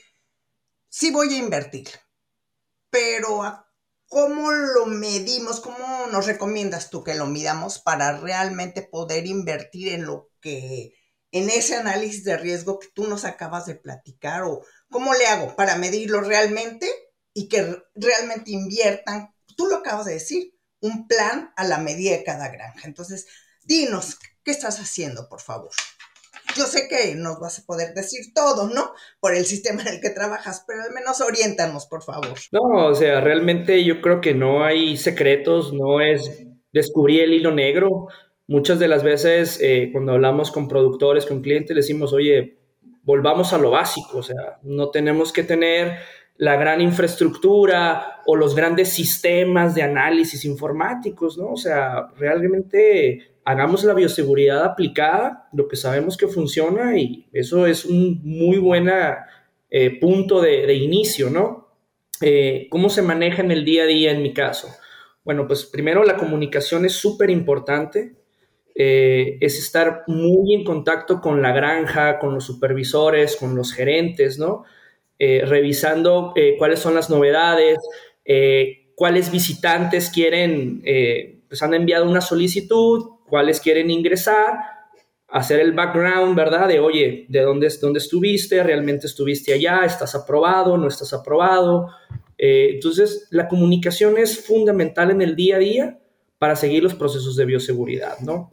sí 0.89 1.11
voy 1.11 1.33
a 1.33 1.37
invertir, 1.37 1.87
pero 2.89 3.65
¿cómo 4.07 4.51
lo 4.51 4.85
medimos? 4.87 5.61
¿Cómo 5.61 6.07
nos 6.11 6.25
recomiendas 6.25 6.89
tú 6.89 7.03
que 7.03 7.15
lo 7.15 7.27
midamos 7.27 7.79
para 7.79 8.19
realmente 8.19 8.81
poder 8.81 9.25
invertir 9.27 9.93
en 9.93 10.05
lo 10.05 10.29
que, 10.41 10.93
en 11.31 11.49
ese 11.49 11.75
análisis 11.75 12.23
de 12.23 12.37
riesgo 12.37 12.79
que 12.79 12.87
tú 12.93 13.07
nos 13.07 13.25
acabas 13.25 13.65
de 13.65 13.75
platicar? 13.75 14.43
¿O 14.43 14.61
cómo 14.89 15.13
le 15.13 15.27
hago 15.27 15.55
para 15.55 15.75
medirlo 15.75 16.21
realmente 16.21 16.89
y 17.33 17.47
que 17.47 17.83
realmente 17.95 18.51
inviertan? 18.51 19.33
Tú 19.55 19.67
lo 19.67 19.77
acabas 19.77 20.05
de 20.05 20.13
decir, 20.13 20.53
un 20.81 21.07
plan 21.07 21.53
a 21.55 21.63
la 21.63 21.77
medida 21.77 22.17
de 22.17 22.23
cada 22.23 22.49
granja. 22.49 22.87
Entonces, 22.87 23.27
dinos, 23.63 24.17
¿qué 24.43 24.51
estás 24.51 24.79
haciendo, 24.79 25.29
por 25.29 25.41
favor? 25.41 25.71
Yo 26.55 26.65
sé 26.65 26.87
que 26.89 27.15
nos 27.15 27.39
vas 27.39 27.59
a 27.59 27.65
poder 27.65 27.93
decir 27.93 28.33
todo, 28.33 28.67
¿no? 28.67 28.91
Por 29.19 29.35
el 29.35 29.45
sistema 29.45 29.83
en 29.83 29.87
el 29.87 30.01
que 30.01 30.09
trabajas, 30.09 30.65
pero 30.67 30.81
al 30.81 30.91
menos 30.91 31.21
oriéntanos, 31.21 31.85
por 31.85 32.03
favor. 32.03 32.37
No, 32.51 32.87
o 32.87 32.95
sea, 32.95 33.21
realmente 33.21 33.85
yo 33.85 34.01
creo 34.01 34.19
que 34.19 34.33
no 34.33 34.65
hay 34.65 34.97
secretos, 34.97 35.71
no 35.71 36.01
es 36.01 36.43
descubrir 36.73 37.21
el 37.21 37.33
hilo 37.33 37.51
negro. 37.51 38.07
Muchas 38.51 38.79
de 38.79 38.89
las 38.89 39.01
veces 39.01 39.61
eh, 39.61 39.91
cuando 39.93 40.11
hablamos 40.11 40.51
con 40.51 40.67
productores, 40.67 41.25
con 41.25 41.41
clientes, 41.41 41.73
decimos, 41.73 42.11
oye, 42.11 42.57
volvamos 43.01 43.53
a 43.53 43.57
lo 43.57 43.71
básico, 43.71 44.17
o 44.17 44.23
sea, 44.23 44.59
no 44.63 44.89
tenemos 44.89 45.31
que 45.31 45.43
tener 45.43 45.99
la 46.35 46.57
gran 46.57 46.81
infraestructura 46.81 48.21
o 48.25 48.35
los 48.35 48.53
grandes 48.53 48.89
sistemas 48.89 49.73
de 49.73 49.83
análisis 49.83 50.43
informáticos, 50.43 51.37
¿no? 51.37 51.53
O 51.53 51.55
sea, 51.55 52.07
realmente 52.17 53.37
hagamos 53.45 53.85
la 53.85 53.93
bioseguridad 53.93 54.65
aplicada, 54.65 55.47
lo 55.53 55.69
que 55.69 55.77
sabemos 55.77 56.17
que 56.17 56.27
funciona 56.27 56.97
y 56.97 57.29
eso 57.31 57.65
es 57.65 57.85
un 57.85 58.19
muy 58.21 58.57
buen 58.57 58.89
eh, 59.69 59.97
punto 59.97 60.41
de, 60.41 60.73
inicio, 60.73 61.29
¿no? 61.29 61.69
Eh, 62.19 62.67
¿Cómo 62.69 62.89
se 62.89 63.01
maneja 63.01 63.43
en 63.43 63.51
el 63.51 63.63
día 63.63 63.83
a 63.83 63.87
día 63.87 64.11
en 64.11 64.21
mi 64.21 64.33
caso? 64.33 64.67
Bueno, 65.23 65.47
pues 65.47 65.63
primero 65.63 66.03
la 66.03 66.17
comunicación 66.17 66.83
es 66.83 66.91
súper 66.91 67.29
importante, 67.29 68.19
eh, 68.75 69.37
es 69.41 69.59
estar 69.59 70.03
muy 70.07 70.55
en 70.55 70.63
contacto 70.63 71.21
con 71.21 71.41
la 71.41 71.51
granja, 71.51 72.19
con 72.19 72.33
los 72.33 72.45
supervisores, 72.45 73.35
con 73.35 73.55
los 73.55 73.73
gerentes, 73.73 74.37
¿no? 74.39 74.63
revisando 75.23 76.33
cuáles 76.57 76.79
son 76.79 76.95
las 76.95 77.11
novedades, 77.11 77.77
cuáles 78.95 79.31
visitantes 79.31 80.09
quieren, 80.09 80.81
pues 81.47 81.61
han 81.61 81.75
enviado 81.75 82.09
una 82.09 82.21
solicitud, 82.21 83.03
cuáles 83.27 83.61
quieren 83.61 83.91
ingresar, 83.91 84.57
hacer 85.31 85.59
el 85.61 85.71
background, 85.71 86.35
¿verdad? 86.35 86.67
De, 86.67 86.79
oye, 86.79 87.25
¿de 87.29 87.41
dónde, 87.41 87.69
dónde 87.81 87.99
estuviste? 87.99 88.61
¿Realmente 88.61 89.07
estuviste 89.07 89.53
allá? 89.53 89.85
¿Estás 89.85 90.13
aprobado? 90.13 90.77
¿No 90.77 90.87
estás 90.87 91.13
aprobado? 91.13 91.89
Eh, 92.37 92.71
entonces, 92.73 93.27
la 93.31 93.47
comunicación 93.47 94.17
es 94.17 94.45
fundamental 94.45 95.11
en 95.11 95.21
el 95.21 95.35
día 95.35 95.55
a 95.55 95.59
día 95.59 95.99
para 96.37 96.55
seguir 96.55 96.83
los 96.83 96.95
procesos 96.95 97.35
de 97.35 97.45
bioseguridad, 97.45 98.19
¿no? 98.19 98.51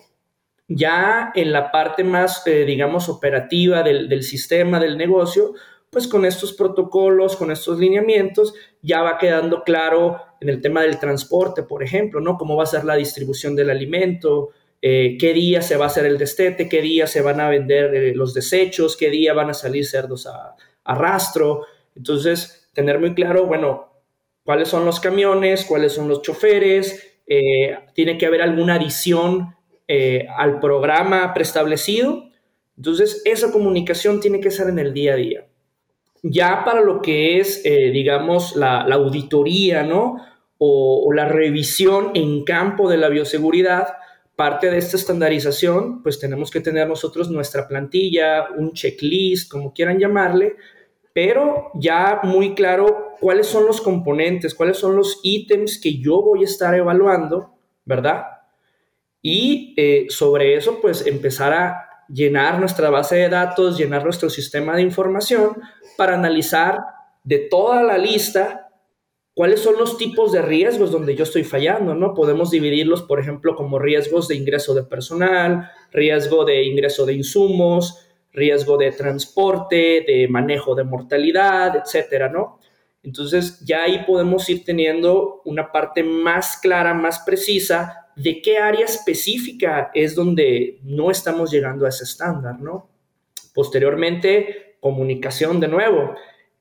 Ya 0.68 1.32
en 1.34 1.52
la 1.52 1.72
parte 1.72 2.04
más, 2.04 2.46
eh, 2.46 2.64
digamos, 2.66 3.08
operativa 3.08 3.82
del, 3.82 4.08
del 4.08 4.22
sistema, 4.22 4.78
del 4.78 4.98
negocio, 4.98 5.54
pues 5.90 6.06
con 6.06 6.24
estos 6.24 6.52
protocolos, 6.52 7.36
con 7.36 7.50
estos 7.50 7.78
lineamientos, 7.78 8.54
ya 8.82 9.02
va 9.02 9.18
quedando 9.18 9.62
claro 9.62 10.20
en 10.40 10.48
el 10.48 10.60
tema 10.60 10.82
del 10.82 10.98
transporte, 10.98 11.62
por 11.62 11.82
ejemplo, 11.82 12.20
¿no? 12.20 12.36
Cómo 12.36 12.56
va 12.56 12.64
a 12.64 12.66
ser 12.66 12.84
la 12.84 12.96
distribución 12.96 13.56
del 13.56 13.70
alimento, 13.70 14.50
eh, 14.82 15.16
qué 15.18 15.32
día 15.32 15.62
se 15.62 15.76
va 15.76 15.86
a 15.86 15.88
hacer 15.88 16.04
el 16.04 16.18
destete, 16.18 16.68
qué 16.68 16.82
día 16.82 17.06
se 17.06 17.22
van 17.22 17.40
a 17.40 17.48
vender 17.48 17.94
eh, 17.94 18.14
los 18.14 18.34
desechos, 18.34 18.96
qué 18.96 19.10
día 19.10 19.32
van 19.32 19.50
a 19.50 19.54
salir 19.54 19.86
cerdos 19.86 20.26
a, 20.26 20.54
rastro. 20.84 21.66
Entonces, 21.96 22.70
tener 22.72 22.98
muy 22.98 23.14
claro, 23.14 23.46
bueno, 23.46 23.92
cuáles 24.44 24.68
son 24.68 24.84
los 24.84 25.00
camiones, 25.00 25.64
cuáles 25.64 25.92
son 25.92 26.08
los 26.08 26.22
choferes, 26.22 27.04
tiene 27.92 28.16
que 28.16 28.24
haber 28.24 28.40
alguna 28.40 28.76
adición 28.76 29.54
al 30.36 30.60
programa 30.60 31.32
preestablecido. 31.34 32.24
Entonces, 32.76 33.22
esa 33.24 33.50
comunicación 33.50 34.20
tiene 34.20 34.40
que 34.40 34.50
ser 34.50 34.68
en 34.68 34.78
el 34.78 34.92
día 34.92 35.14
a 35.14 35.16
día. 35.16 35.46
Ya 36.22 36.64
para 36.64 36.80
lo 36.80 37.00
que 37.00 37.38
es, 37.38 37.62
digamos, 37.62 38.54
la, 38.56 38.82
auditoría, 38.82 39.82
¿no? 39.82 40.16
o 40.60 41.12
la 41.12 41.26
revisión 41.26 42.10
en 42.14 42.44
campo 42.44 42.90
de 42.90 42.96
la 42.96 43.08
bioseguridad, 43.08 43.88
parte 44.38 44.70
de 44.70 44.78
esta 44.78 44.96
estandarización, 44.96 46.00
pues 46.00 46.20
tenemos 46.20 46.52
que 46.52 46.60
tener 46.60 46.86
nosotros 46.86 47.28
nuestra 47.28 47.66
plantilla, 47.66 48.46
un 48.56 48.72
checklist, 48.72 49.50
como 49.50 49.74
quieran 49.74 49.98
llamarle, 49.98 50.54
pero 51.12 51.72
ya 51.74 52.20
muy 52.22 52.54
claro 52.54 53.16
cuáles 53.18 53.48
son 53.48 53.66
los 53.66 53.80
componentes, 53.80 54.54
cuáles 54.54 54.76
son 54.76 54.94
los 54.94 55.18
ítems 55.24 55.80
que 55.80 55.98
yo 55.98 56.22
voy 56.22 56.42
a 56.42 56.44
estar 56.44 56.72
evaluando, 56.76 57.56
¿verdad? 57.84 58.26
Y 59.30 59.74
eh, 59.76 60.06
sobre 60.08 60.54
eso, 60.54 60.80
pues 60.80 61.06
empezar 61.06 61.52
a 61.52 62.06
llenar 62.08 62.58
nuestra 62.58 62.88
base 62.88 63.16
de 63.16 63.28
datos, 63.28 63.76
llenar 63.76 64.02
nuestro 64.02 64.30
sistema 64.30 64.74
de 64.74 64.80
información 64.80 65.58
para 65.98 66.14
analizar 66.14 66.80
de 67.24 67.40
toda 67.40 67.82
la 67.82 67.98
lista 67.98 68.70
cuáles 69.34 69.60
son 69.60 69.76
los 69.76 69.98
tipos 69.98 70.32
de 70.32 70.40
riesgos 70.40 70.90
donde 70.90 71.14
yo 71.14 71.24
estoy 71.24 71.44
fallando, 71.44 71.94
¿no? 71.94 72.14
Podemos 72.14 72.50
dividirlos, 72.50 73.02
por 73.02 73.20
ejemplo, 73.20 73.54
como 73.54 73.78
riesgos 73.78 74.28
de 74.28 74.36
ingreso 74.36 74.72
de 74.72 74.84
personal, 74.84 75.72
riesgo 75.92 76.46
de 76.46 76.64
ingreso 76.64 77.04
de 77.04 77.12
insumos, 77.12 78.08
riesgo 78.32 78.78
de 78.78 78.92
transporte, 78.92 80.06
de 80.06 80.26
manejo 80.30 80.74
de 80.74 80.84
mortalidad, 80.84 81.76
etcétera, 81.76 82.30
¿no? 82.30 82.60
Entonces, 83.02 83.60
ya 83.60 83.82
ahí 83.82 84.04
podemos 84.06 84.48
ir 84.48 84.64
teniendo 84.64 85.42
una 85.44 85.70
parte 85.70 86.02
más 86.02 86.56
clara, 86.56 86.94
más 86.94 87.18
precisa 87.18 88.07
de 88.18 88.42
qué 88.42 88.58
área 88.58 88.84
específica 88.84 89.90
es 89.94 90.14
donde 90.14 90.78
no 90.82 91.10
estamos 91.10 91.50
llegando 91.50 91.86
a 91.86 91.88
ese 91.88 92.04
estándar, 92.04 92.60
¿no? 92.60 92.88
Posteriormente, 93.54 94.76
comunicación 94.80 95.60
de 95.60 95.68
nuevo 95.68 96.14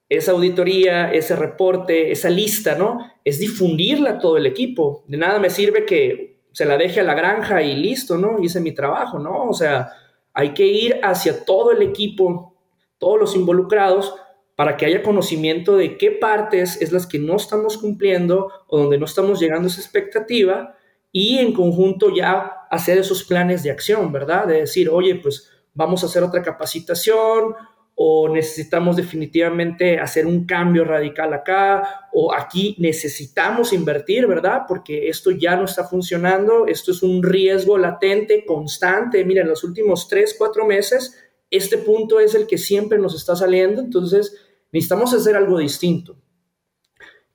esa 0.09 0.31
auditoría, 0.31 1.11
ese 1.11 1.35
reporte, 1.35 2.11
esa 2.11 2.29
lista, 2.29 2.75
¿no? 2.75 3.11
Es 3.25 3.39
difundirla 3.39 4.11
a 4.11 4.19
todo 4.19 4.37
el 4.37 4.45
equipo. 4.45 5.03
De 5.07 5.17
nada 5.17 5.39
me 5.39 5.49
sirve 5.49 5.85
que 5.85 6.37
se 6.53 6.65
la 6.65 6.77
deje 6.77 7.01
a 7.01 7.03
la 7.03 7.13
granja 7.13 7.61
y 7.61 7.75
listo, 7.75 8.17
¿no? 8.17 8.41
Hice 8.41 8.61
mi 8.61 8.71
trabajo, 8.71 9.19
¿no? 9.19 9.49
O 9.49 9.53
sea, 9.53 9.91
hay 10.33 10.53
que 10.53 10.65
ir 10.65 10.99
hacia 11.03 11.43
todo 11.43 11.71
el 11.71 11.81
equipo, 11.81 12.55
todos 12.97 13.19
los 13.19 13.35
involucrados, 13.35 14.13
para 14.55 14.75
que 14.75 14.85
haya 14.85 15.03
conocimiento 15.03 15.77
de 15.77 15.97
qué 15.97 16.11
partes 16.11 16.81
es 16.81 16.91
las 16.91 17.05
que 17.05 17.19
no 17.19 17.35
estamos 17.35 17.77
cumpliendo 17.77 18.49
o 18.67 18.79
donde 18.79 18.97
no 18.97 19.05
estamos 19.05 19.39
llegando 19.39 19.67
a 19.67 19.71
esa 19.71 19.81
expectativa 19.81 20.76
y 21.19 21.39
en 21.39 21.51
conjunto 21.51 22.13
ya 22.15 22.67
hacer 22.69 22.99
esos 22.99 23.23
planes 23.23 23.63
de 23.63 23.71
acción, 23.71 24.11
¿verdad? 24.11 24.45
De 24.45 24.59
decir, 24.59 24.87
oye, 24.87 25.15
pues 25.15 25.49
vamos 25.73 26.03
a 26.03 26.05
hacer 26.05 26.21
otra 26.21 26.43
capacitación 26.43 27.55
o 27.95 28.29
necesitamos 28.29 28.95
definitivamente 28.97 29.99
hacer 29.99 30.27
un 30.27 30.45
cambio 30.45 30.83
radical 30.83 31.33
acá, 31.33 32.07
o 32.13 32.31
aquí 32.31 32.75
necesitamos 32.77 33.73
invertir, 33.73 34.27
¿verdad? 34.27 34.65
Porque 34.67 35.09
esto 35.09 35.31
ya 35.31 35.55
no 35.55 35.65
está 35.65 35.85
funcionando, 35.85 36.67
esto 36.67 36.91
es 36.91 37.01
un 37.01 37.23
riesgo 37.23 37.79
latente, 37.79 38.45
constante. 38.45 39.25
Mira, 39.25 39.41
en 39.41 39.49
los 39.49 39.63
últimos 39.63 40.07
tres, 40.07 40.35
cuatro 40.37 40.67
meses, 40.67 41.17
este 41.49 41.79
punto 41.79 42.19
es 42.19 42.35
el 42.35 42.45
que 42.45 42.59
siempre 42.59 42.99
nos 42.99 43.15
está 43.15 43.35
saliendo, 43.35 43.81
entonces 43.81 44.37
necesitamos 44.71 45.15
hacer 45.15 45.35
algo 45.35 45.57
distinto. 45.57 46.15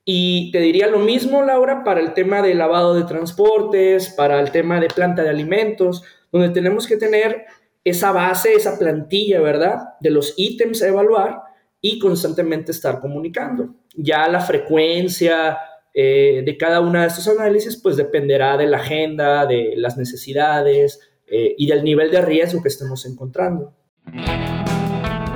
Y 0.04 0.50
te 0.50 0.58
diría 0.58 0.88
lo 0.88 0.98
mismo, 0.98 1.42
Laura, 1.42 1.84
para 1.84 2.00
el 2.00 2.12
tema 2.12 2.42
de 2.42 2.54
lavado 2.54 2.94
de 2.94 3.04
transportes, 3.04 4.08
para 4.10 4.40
el 4.40 4.50
tema 4.50 4.80
de 4.80 4.88
planta 4.88 5.22
de 5.22 5.30
alimentos, 5.30 6.02
donde 6.32 6.50
tenemos 6.50 6.86
que 6.86 6.96
tener 6.96 7.44
esa 7.84 8.10
base, 8.10 8.54
esa 8.54 8.78
plantilla, 8.78 9.40
¿verdad? 9.40 9.76
De 10.00 10.10
los 10.10 10.34
ítems 10.36 10.82
a 10.82 10.88
evaluar 10.88 11.42
y 11.80 11.98
constantemente 11.98 12.72
estar 12.72 13.00
comunicando. 13.00 13.74
Ya 13.94 14.26
la 14.28 14.40
frecuencia 14.40 15.58
eh, 15.94 16.42
de 16.44 16.56
cada 16.56 16.80
una 16.80 17.02
de 17.02 17.08
estos 17.08 17.28
análisis, 17.28 17.76
pues 17.76 17.96
dependerá 17.96 18.56
de 18.56 18.66
la 18.66 18.78
agenda, 18.78 19.46
de 19.46 19.74
las 19.76 19.96
necesidades 19.96 21.00
eh, 21.26 21.54
y 21.56 21.66
del 21.68 21.84
nivel 21.84 22.10
de 22.10 22.22
riesgo 22.22 22.60
que 22.60 22.68
estemos 22.68 23.06
encontrando. 23.06 23.72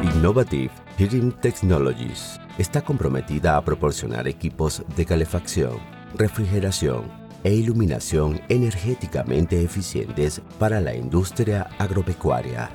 Innovative 0.03 0.71
Heating 0.99 1.33
Technologies 1.41 2.41
está 2.59 2.83
comprometida 2.83 3.57
a 3.57 3.65
proporcionar 3.65 4.27
equipos 4.29 4.83
de 4.97 5.05
calefacción, 5.05 5.79
refrigeración 6.15 7.05
e 7.45 7.55
iluminación 7.55 8.41
energéticamente 8.49 9.63
eficientes 9.63 10.41
para 10.59 10.81
la 10.81 10.95
industria 10.95 11.69
agropecuaria. 11.79 12.71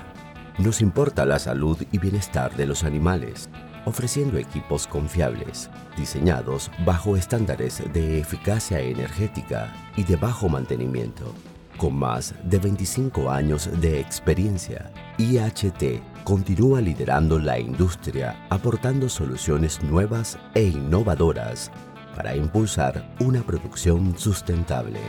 Nos 0.59 0.81
importa 0.81 1.25
la 1.25 1.39
salud 1.39 1.77
y 1.91 1.97
bienestar 1.97 2.55
de 2.55 2.67
los 2.67 2.83
animales, 2.83 3.49
ofreciendo 3.85 4.37
equipos 4.37 4.85
confiables, 4.85 5.69
diseñados 5.97 6.69
bajo 6.85 7.17
estándares 7.17 7.83
de 7.91 8.19
eficacia 8.19 8.79
energética 8.79 9.73
y 9.97 10.03
de 10.03 10.15
bajo 10.15 10.47
mantenimiento. 10.47 11.33
Con 11.77 11.95
más 11.95 12.35
de 12.43 12.59
25 12.59 13.31
años 13.31 13.69
de 13.81 13.99
experiencia, 13.99 14.91
IHT 15.17 16.10
continúa 16.23 16.81
liderando 16.81 17.39
la 17.39 17.59
industria 17.59 18.45
aportando 18.49 19.09
soluciones 19.09 19.81
nuevas 19.81 20.37
e 20.53 20.63
innovadoras 20.63 21.71
para 22.15 22.35
impulsar 22.35 23.15
una 23.19 23.45
producción 23.45 24.17
sustentable. 24.17 24.99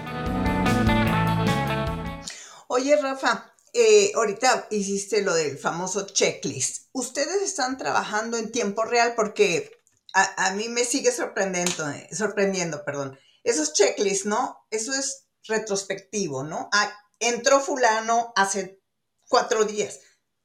Oye, 2.68 2.96
Rafa, 2.96 3.54
eh, 3.72 4.12
ahorita 4.14 4.68
hiciste 4.70 5.22
lo 5.22 5.34
del 5.34 5.58
famoso 5.58 6.06
checklist. 6.06 6.88
¿Ustedes 6.92 7.42
están 7.42 7.76
trabajando 7.76 8.36
en 8.38 8.50
tiempo 8.50 8.84
real? 8.84 9.14
Porque 9.14 9.70
a, 10.14 10.52
mí 10.52 10.68
me 10.68 10.84
sigue 10.84 11.10
sorprendiendo, 11.10 11.84
sorprendiendo, 12.12 12.84
perdón. 12.84 13.18
Esos 13.44 13.72
checklists, 13.72 14.26
¿no? 14.26 14.66
Eso 14.70 14.92
es 14.92 15.26
retrospectivo, 15.44 16.44
¿no? 16.44 16.68
Ah, 16.72 16.92
entró 17.18 17.60
fulano 17.60 18.32
hace 18.36 18.80
cuatro 19.28 19.64
días 19.64 20.00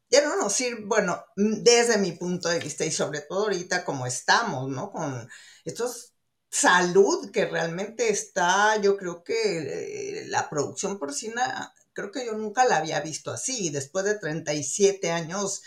ya 0.10 0.22
no 0.24 0.38
nos 0.38 0.54
sirve, 0.54 0.84
bueno, 0.86 1.24
mm, 1.36 1.64
desde 1.64 1.98
mi 1.98 2.14
punto 2.14 2.50
de 2.50 2.60
vista 2.60 2.86
y 2.86 2.92
sobre 2.92 3.22
todo 3.22 3.44
ahorita 3.44 3.84
como 3.86 4.06
estamos, 4.08 4.70
¿no? 4.70 4.92
Con 4.92 5.30
estos 5.66 6.14
salud 6.50 7.32
que 7.32 7.46
realmente 7.46 8.10
está, 8.10 8.80
yo 8.82 8.98
creo 8.98 9.24
que 9.24 10.22
eh, 10.22 10.26
la 10.28 10.50
producción 10.50 10.98
porcina, 11.00 11.74
creo 11.94 12.12
que 12.12 12.26
yo 12.26 12.34
nunca 12.34 12.66
la 12.66 12.78
había 12.78 13.02
visto 13.02 13.32
así, 13.32 13.70
después 13.70 14.06
de 14.06 14.18
37 14.18 15.12
años 15.12 15.62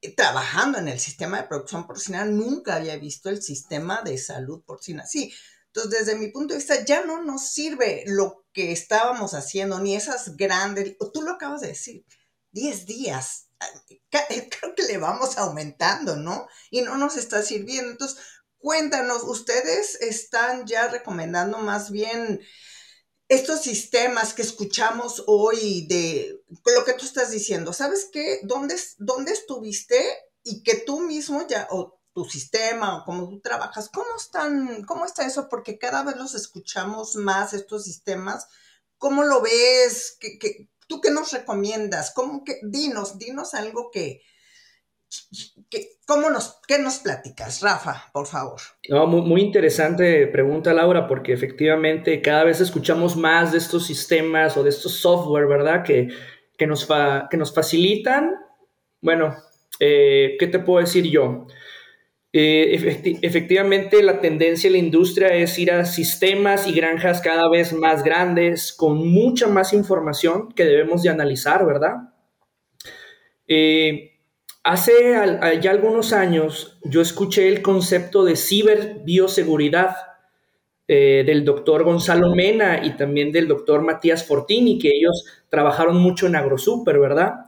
eh, 0.00 0.14
trabajando 0.14 0.78
en 0.78 0.88
el 0.88 1.00
sistema 1.00 1.38
de 1.40 1.48
producción 1.48 1.86
porcina, 1.86 2.24
nunca 2.24 2.76
había 2.76 2.96
visto 2.96 3.30
el 3.30 3.42
sistema 3.42 4.02
de 4.02 4.18
salud 4.18 4.62
porcina 4.64 5.02
así. 5.04 5.32
Entonces, 5.66 6.06
desde 6.06 6.18
mi 6.18 6.28
punto 6.28 6.54
de 6.54 6.58
vista, 6.58 6.84
ya 6.84 7.04
no 7.04 7.22
nos 7.22 7.48
sirve 7.50 8.04
lo 8.06 8.44
que 8.52 8.72
estábamos 8.72 9.34
haciendo, 9.34 9.80
ni 9.80 9.96
esas 9.96 10.36
grandes, 10.36 10.96
tú 11.12 11.22
lo 11.22 11.32
acabas 11.32 11.62
de 11.62 11.68
decir, 11.68 12.04
10 12.52 12.86
días 12.86 13.48
creo 14.10 14.74
que 14.74 14.82
le 14.84 14.98
vamos 14.98 15.38
aumentando, 15.38 16.16
¿no? 16.16 16.46
Y 16.70 16.82
no 16.82 16.96
nos 16.96 17.16
está 17.16 17.42
sirviendo. 17.42 17.92
Entonces, 17.92 18.18
cuéntanos, 18.58 19.22
ustedes 19.24 19.96
están 20.00 20.66
ya 20.66 20.88
recomendando 20.88 21.58
más 21.58 21.90
bien 21.90 22.40
estos 23.28 23.62
sistemas 23.62 24.34
que 24.34 24.42
escuchamos 24.42 25.24
hoy 25.26 25.86
de 25.86 26.42
lo 26.76 26.84
que 26.84 26.92
tú 26.92 27.04
estás 27.06 27.30
diciendo. 27.30 27.72
¿Sabes 27.72 28.08
qué? 28.12 28.40
¿Dónde, 28.42 28.76
dónde 28.98 29.32
estuviste? 29.32 29.96
Y 30.42 30.62
que 30.62 30.76
tú 30.76 31.00
mismo 31.00 31.46
ya, 31.46 31.66
o 31.70 31.98
tu 32.12 32.24
sistema, 32.24 32.98
o 32.98 33.04
cómo 33.04 33.28
tú 33.28 33.40
trabajas, 33.40 33.88
¿cómo 33.88 34.16
están, 34.16 34.84
cómo 34.84 35.06
está 35.06 35.26
eso? 35.26 35.48
Porque 35.48 35.78
cada 35.78 36.02
vez 36.02 36.16
los 36.16 36.34
escuchamos 36.34 37.16
más, 37.16 37.54
estos 37.54 37.84
sistemas. 37.84 38.46
¿Cómo 38.98 39.24
lo 39.24 39.40
ves? 39.40 40.16
¿Qué, 40.20 40.38
qué, 40.38 40.68
¿Tú 40.92 41.00
qué 41.00 41.10
nos 41.10 41.32
recomiendas? 41.32 42.12
¿Cómo 42.14 42.44
que, 42.44 42.58
dinos, 42.62 43.18
dinos 43.18 43.54
algo 43.54 43.90
que, 43.90 44.20
¿cómo 46.06 46.28
nos, 46.28 46.60
¿qué 46.68 46.78
nos 46.78 46.98
platicas, 46.98 47.62
Rafa, 47.62 48.10
por 48.12 48.26
favor? 48.26 48.60
No, 48.90 49.06
muy, 49.06 49.40
interesante 49.40 50.26
pregunta, 50.26 50.74
Laura, 50.74 51.06
porque 51.06 51.32
efectivamente 51.32 52.20
cada 52.20 52.44
vez 52.44 52.60
escuchamos 52.60 53.16
más 53.16 53.52
de 53.52 53.58
estos 53.58 53.86
sistemas 53.86 54.58
o 54.58 54.62
de 54.62 54.68
estos 54.68 54.92
software, 54.96 55.46
¿verdad? 55.46 55.82
Que, 55.82 56.08
que, 56.58 56.66
nos, 56.66 56.86
que 57.30 57.36
nos 57.38 57.54
facilitan, 57.54 58.34
bueno, 59.00 59.34
eh, 59.80 60.36
¿qué 60.38 60.46
te 60.46 60.58
puedo 60.58 60.80
decir 60.84 61.06
yo? 61.06 61.46
Eh, 62.34 63.18
efectivamente, 63.20 64.02
la 64.02 64.20
tendencia 64.20 64.68
en 64.68 64.72
la 64.72 64.78
industria 64.78 65.28
es 65.34 65.58
ir 65.58 65.70
a 65.70 65.84
sistemas 65.84 66.66
y 66.66 66.72
granjas 66.72 67.20
cada 67.20 67.48
vez 67.50 67.74
más 67.74 68.02
grandes, 68.02 68.72
con 68.72 69.06
mucha 69.06 69.48
más 69.48 69.74
información 69.74 70.50
que 70.52 70.64
debemos 70.64 71.02
de 71.02 71.10
analizar, 71.10 71.66
¿verdad? 71.66 71.96
Eh, 73.46 74.12
hace 74.64 74.92
ya 75.60 75.70
algunos 75.70 76.12
años 76.12 76.78
yo 76.84 77.00
escuché 77.02 77.48
el 77.48 77.60
concepto 77.60 78.24
de 78.24 78.36
ciberbioseguridad 78.36 79.96
eh, 80.88 81.22
del 81.26 81.44
doctor 81.44 81.84
Gonzalo 81.84 82.34
Mena 82.34 82.84
y 82.84 82.96
también 82.96 83.30
del 83.32 83.48
doctor 83.48 83.82
Matías 83.82 84.26
Fortini, 84.26 84.78
que 84.78 84.88
ellos 84.88 85.24
trabajaron 85.48 85.96
mucho 85.96 86.26
en 86.26 86.36
AgroSuper, 86.36 86.98
¿verdad? 86.98 87.41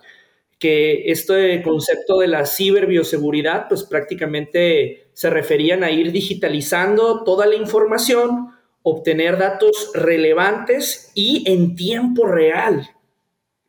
Que 0.64 1.10
este 1.12 1.60
concepto 1.60 2.20
de 2.20 2.26
la 2.26 2.46
ciberbioseguridad, 2.46 3.68
pues 3.68 3.82
prácticamente 3.82 5.10
se 5.12 5.28
referían 5.28 5.84
a 5.84 5.90
ir 5.90 6.10
digitalizando 6.10 7.22
toda 7.22 7.44
la 7.44 7.54
información, 7.54 8.48
obtener 8.82 9.36
datos 9.36 9.90
relevantes 9.92 11.12
y 11.14 11.44
en 11.52 11.76
tiempo 11.76 12.26
real. 12.26 12.88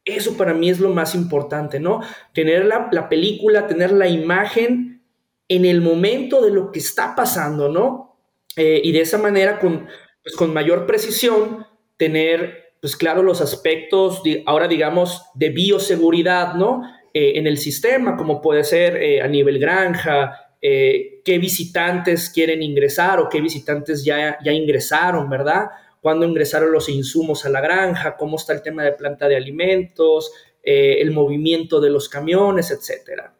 Eso 0.05 0.37
para 0.37 0.53
mí 0.53 0.69
es 0.69 0.79
lo 0.79 0.89
más 0.91 1.15
importante, 1.15 1.81
¿no? 1.81 1.99
Tener 2.33 2.63
la, 2.63 3.09
película, 3.09 3.67
tener 3.67 3.91
la 3.91 4.07
imagen 4.07 5.01
en 5.49 5.65
el 5.65 5.81
momento 5.81 6.41
de 6.41 6.51
lo 6.51 6.71
que 6.71 6.79
está 6.79 7.13
pasando, 7.13 7.67
¿no? 7.67 8.15
Eh, 8.55 8.79
y 8.81 8.93
de 8.93 9.01
esa 9.01 9.17
manera, 9.17 9.59
con, 9.59 9.85
pues, 10.23 10.33
con 10.37 10.53
mayor 10.53 10.85
precisión, 10.85 11.67
tener 11.97 12.64
pues 12.81 12.95
claro, 12.95 13.23
los 13.23 13.41
aspectos, 13.41 14.21
ahora 14.45 14.67
digamos, 14.67 15.23
de 15.33 15.49
bioseguridad, 15.49 16.53
¿no? 16.53 16.83
Eh, 17.13 17.39
en 17.39 17.47
el 17.47 17.57
sistema, 17.57 18.17
como 18.17 18.41
puede 18.41 18.65
ser 18.65 18.97
eh, 18.97 19.21
a 19.21 19.27
nivel 19.29 19.57
granja, 19.57 20.51
eh, 20.61 21.21
qué 21.23 21.37
visitantes 21.39 22.29
quieren 22.29 22.61
ingresar 22.61 23.19
o 23.21 23.29
qué 23.29 23.39
visitantes 23.39 24.03
ya, 24.03 24.37
ya 24.43 24.51
ingresaron, 24.51 25.29
¿verdad? 25.29 25.67
Cuándo 26.01 26.25
ingresaron 26.25 26.73
los 26.73 26.89
insumos 26.89 27.45
a 27.45 27.49
la 27.49 27.61
granja, 27.61 28.17
cómo 28.17 28.35
está 28.35 28.51
el 28.51 28.61
tema 28.61 28.83
de 28.83 28.91
planta 28.91 29.29
de 29.29 29.37
alimentos, 29.37 30.31
el 30.61 31.11
movimiento 31.11 31.79
de 31.79 31.91
los 31.91 32.09
camiones, 32.09 32.71
etcétera. 32.71 33.33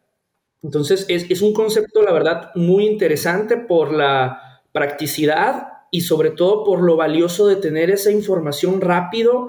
Entonces, 0.62 1.04
es, 1.08 1.28
es 1.28 1.42
un 1.42 1.52
concepto, 1.52 2.02
la 2.02 2.12
verdad, 2.12 2.52
muy 2.54 2.86
interesante 2.86 3.56
por 3.56 3.92
la 3.92 4.62
practicidad 4.72 5.75
y 5.90 6.02
sobre 6.02 6.30
todo 6.30 6.64
por 6.64 6.82
lo 6.82 6.96
valioso 6.96 7.46
de 7.46 7.56
tener 7.56 7.90
esa 7.90 8.10
información 8.10 8.80
rápido 8.80 9.48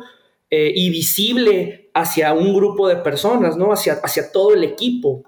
eh, 0.50 0.72
y 0.74 0.90
visible 0.90 1.90
hacia 1.94 2.34
un 2.34 2.54
grupo 2.54 2.88
de 2.88 2.98
personas, 2.98 3.58
¿no? 3.58 3.74
Hacia, 3.74 3.94
hacia 4.04 4.32
todo 4.32 4.54
el 4.54 4.64
equipo. 4.64 5.24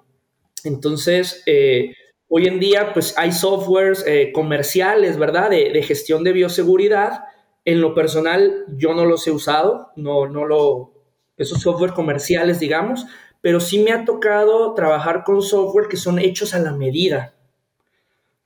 Entonces, 0.63 1.43
eh, 1.45 1.93
hoy 2.27 2.47
en 2.47 2.59
día, 2.59 2.93
pues 2.93 3.17
hay 3.17 3.31
softwares 3.31 4.05
eh, 4.07 4.31
comerciales, 4.33 5.17
¿verdad? 5.17 5.49
De, 5.49 5.81
gestión 5.83 6.23
de 6.23 6.33
bioseguridad. 6.33 7.23
En 7.65 7.81
lo 7.81 7.93
personal, 7.93 8.65
yo 8.77 8.93
no 8.93 9.05
los 9.05 9.27
he 9.27 9.31
usado, 9.31 9.89
no, 9.95 10.27
no 10.27 10.45
lo, 10.45 10.93
esos 11.37 11.61
software 11.61 11.93
comerciales, 11.93 12.59
digamos, 12.59 13.05
pero 13.41 13.59
sí 13.59 13.79
me 13.79 13.91
ha 13.91 14.05
tocado 14.05 14.73
trabajar 14.73 15.23
con 15.23 15.41
software 15.41 15.87
que 15.87 15.97
son 15.97 16.19
hechos 16.19 16.53
a 16.53 16.59
la 16.59 16.73
medida. 16.73 17.35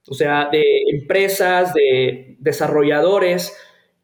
O 0.07 0.13
sea, 0.13 0.49
de 0.51 0.63
empresas, 0.91 1.73
de 1.73 2.32
desarrolladores 2.43 3.55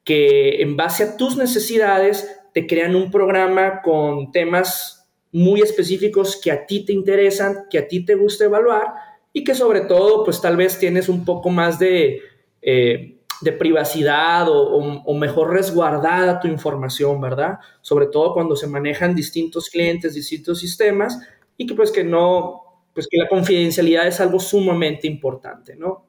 que 0.04 0.62
en 0.62 0.76
base 0.76 1.04
a 1.04 1.18
tus 1.18 1.38
necesidades 1.38 2.40
te 2.54 2.66
crean 2.66 2.96
un 2.96 3.12
programa 3.12 3.82
con 3.82 4.32
temas 4.32 5.08
muy 5.32 5.62
específicos 5.62 6.40
que 6.42 6.52
a 6.52 6.66
ti 6.66 6.86
te 6.86 6.94
interesan, 6.94 7.66
que 7.70 7.78
a 7.78 7.88
ti 7.88 8.04
te 8.04 8.16
gusta 8.16 8.46
evaluar 8.46 8.88
y 9.32 9.44
que 9.44 9.54
sobre 9.54 9.82
todo 9.82 10.24
pues 10.24 10.42
tal 10.42 10.58
vez 10.58 10.80
tienes 10.80 11.10
un 11.10 11.24
poco 11.24 11.50
más 11.50 11.78
de, 11.78 12.22
eh, 12.62 13.20
de 13.42 13.52
privacidad 13.52 14.48
o, 14.50 15.14
mejor 15.14 15.52
resguardada 15.52 16.40
tu 16.40 16.48
información, 16.48 17.22
¿verdad? 17.22 17.60
Sobre 17.82 18.08
todo 18.08 18.34
cuando 18.34 18.56
se 18.56 18.68
manejan 18.68 19.16
distintos 19.16 19.70
clientes, 19.70 20.14
distintos 20.14 20.60
sistemas 20.60 21.20
y 21.56 21.68
que 21.68 21.76
pues 21.76 21.92
que 21.92 22.04
no, 22.04 22.64
pues 22.94 23.08
que 23.08 23.18
la 23.18 23.30
confidencialidad 23.30 24.08
es 24.08 24.20
algo 24.20 24.40
sumamente 24.40 25.08
importante, 25.08 25.76
¿no? 25.76 26.06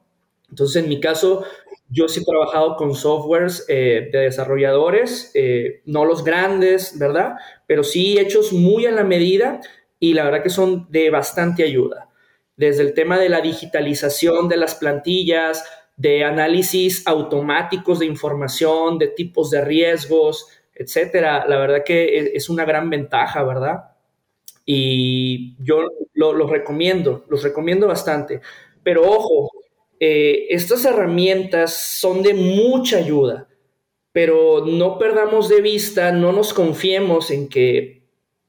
Entonces, 0.49 0.83
en 0.83 0.89
mi 0.89 0.99
caso, 0.99 1.45
Yo 1.93 2.07
sí 2.07 2.21
he 2.21 2.25
trabajado 2.25 2.77
con 2.77 2.95
softwares 2.95 3.65
eh, 3.67 4.09
de 4.13 4.19
desarrolladores, 4.19 5.31
eh, 5.33 5.81
no 5.85 6.05
los 6.05 6.23
grandes, 6.23 6.97
¿verdad? 6.97 7.33
Pero 7.67 7.83
sí 7.83 8.17
hechos 8.17 8.53
muy 8.53 8.85
a 8.85 8.91
la 8.91 9.03
medida 9.03 9.59
y 9.99 10.13
la 10.13 10.23
verdad 10.23 10.41
que 10.41 10.49
son 10.49 10.87
de 10.89 11.09
bastante 11.09 11.63
ayuda. 11.63 12.09
Desde 12.55 12.83
el 12.83 12.93
tema 12.93 13.19
de 13.19 13.27
la 13.27 13.41
digitalización 13.41 14.47
de 14.47 14.57
las 14.57 14.75
plantillas, 14.75 15.65
de 15.97 16.23
análisis 16.23 17.05
automáticos 17.05 17.99
de 17.99 18.05
información, 18.05 18.97
de 18.97 19.07
tipos 19.09 19.51
de 19.51 19.61
riesgos, 19.61 20.47
etcétera. 20.73 21.45
La 21.45 21.57
verdad 21.57 21.83
que 21.85 22.31
es 22.33 22.49
una 22.49 22.63
gran 22.63 22.89
ventaja, 22.89 23.43
¿verdad? 23.43 23.91
Y 24.65 25.55
yo 25.63 25.81
los 26.13 26.49
recomiendo, 26.49 27.25
los 27.29 27.43
recomiendo 27.43 27.87
bastante. 27.87 28.41
Pero 28.81 29.03
ojo, 29.03 29.51
eh, 30.03 30.47
estas 30.49 30.83
herramientas 30.83 31.75
son 31.75 32.23
de 32.23 32.33
mucha 32.33 32.97
ayuda, 32.97 33.47
pero 34.11 34.65
no 34.65 34.97
perdamos 34.97 35.47
de 35.47 35.61
vista, 35.61 36.11
no 36.11 36.31
nos 36.31 36.55
confiemos 36.55 37.29
en 37.29 37.47
que 37.47 38.01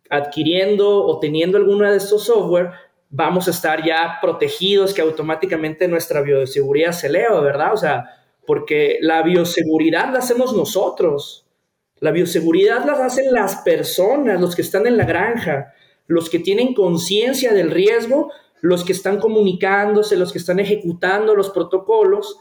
adquiriendo 0.08 1.04
o 1.04 1.18
teniendo 1.18 1.58
alguna 1.58 1.90
de 1.90 1.98
estos 1.98 2.24
software 2.24 2.70
vamos 3.10 3.48
a 3.48 3.50
estar 3.50 3.84
ya 3.84 4.16
protegidos, 4.22 4.94
que 4.94 5.02
automáticamente 5.02 5.88
nuestra 5.88 6.22
bioseguridad 6.22 6.92
se 6.92 7.08
eleva, 7.08 7.38
¿verdad? 7.42 7.74
O 7.74 7.76
sea, 7.76 8.06
porque 8.46 8.96
la 9.02 9.22
bioseguridad 9.22 10.10
la 10.10 10.20
hacemos 10.20 10.56
nosotros. 10.56 11.46
La 12.00 12.12
bioseguridad 12.12 12.86
la 12.86 12.94
hacen 13.04 13.30
las 13.30 13.56
personas, 13.56 14.40
los 14.40 14.56
que 14.56 14.62
están 14.62 14.86
en 14.86 14.96
la 14.96 15.04
granja, 15.04 15.74
los 16.06 16.30
que 16.30 16.38
tienen 16.38 16.72
conciencia 16.72 17.52
del 17.52 17.70
riesgo, 17.70 18.32
los 18.62 18.84
que 18.84 18.92
están 18.92 19.18
comunicándose, 19.18 20.16
los 20.16 20.32
que 20.32 20.38
están 20.38 20.60
ejecutando 20.60 21.34
los 21.34 21.50
protocolos 21.50 22.38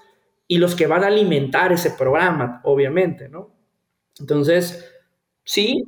y 0.47 0.60
los 0.60 0.75
que 0.75 0.88
van 0.88 1.03
a 1.03 1.07
alimentar 1.07 1.73
ese 1.73 1.91
programa, 1.91 2.62
obviamente, 2.63 3.27
¿no? 3.27 3.51
Entonces, 4.19 4.86
sí, 5.43 5.84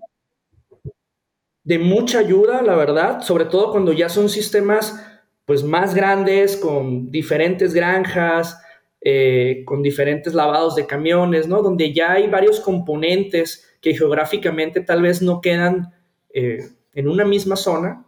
de 1.63 1.79
mucha 1.79 2.19
ayuda, 2.19 2.61
la 2.61 2.75
verdad, 2.75 3.21
sobre 3.21 3.45
todo 3.45 3.71
cuando 3.71 3.93
ya 3.93 4.09
son 4.09 4.27
sistemas 4.27 4.99
pues 5.45 5.63
más 5.63 5.93
grandes, 5.93 6.57
con 6.57 7.11
diferentes 7.11 7.73
granjas, 7.73 8.59
eh, 9.01 9.63
con 9.65 9.83
diferentes 9.83 10.33
lavados 10.33 10.75
de 10.75 10.87
camiones, 10.87 11.47
¿no? 11.47 11.61
Donde 11.61 11.93
ya 11.93 12.13
hay 12.13 12.27
varios 12.27 12.59
componentes 12.59 13.77
que 13.81 13.93
geográficamente 13.93 14.81
tal 14.81 15.01
vez 15.01 15.21
no 15.21 15.41
quedan 15.41 15.93
eh, 16.33 16.69
en 16.93 17.07
una 17.07 17.25
misma 17.25 17.55
zona. 17.57 18.05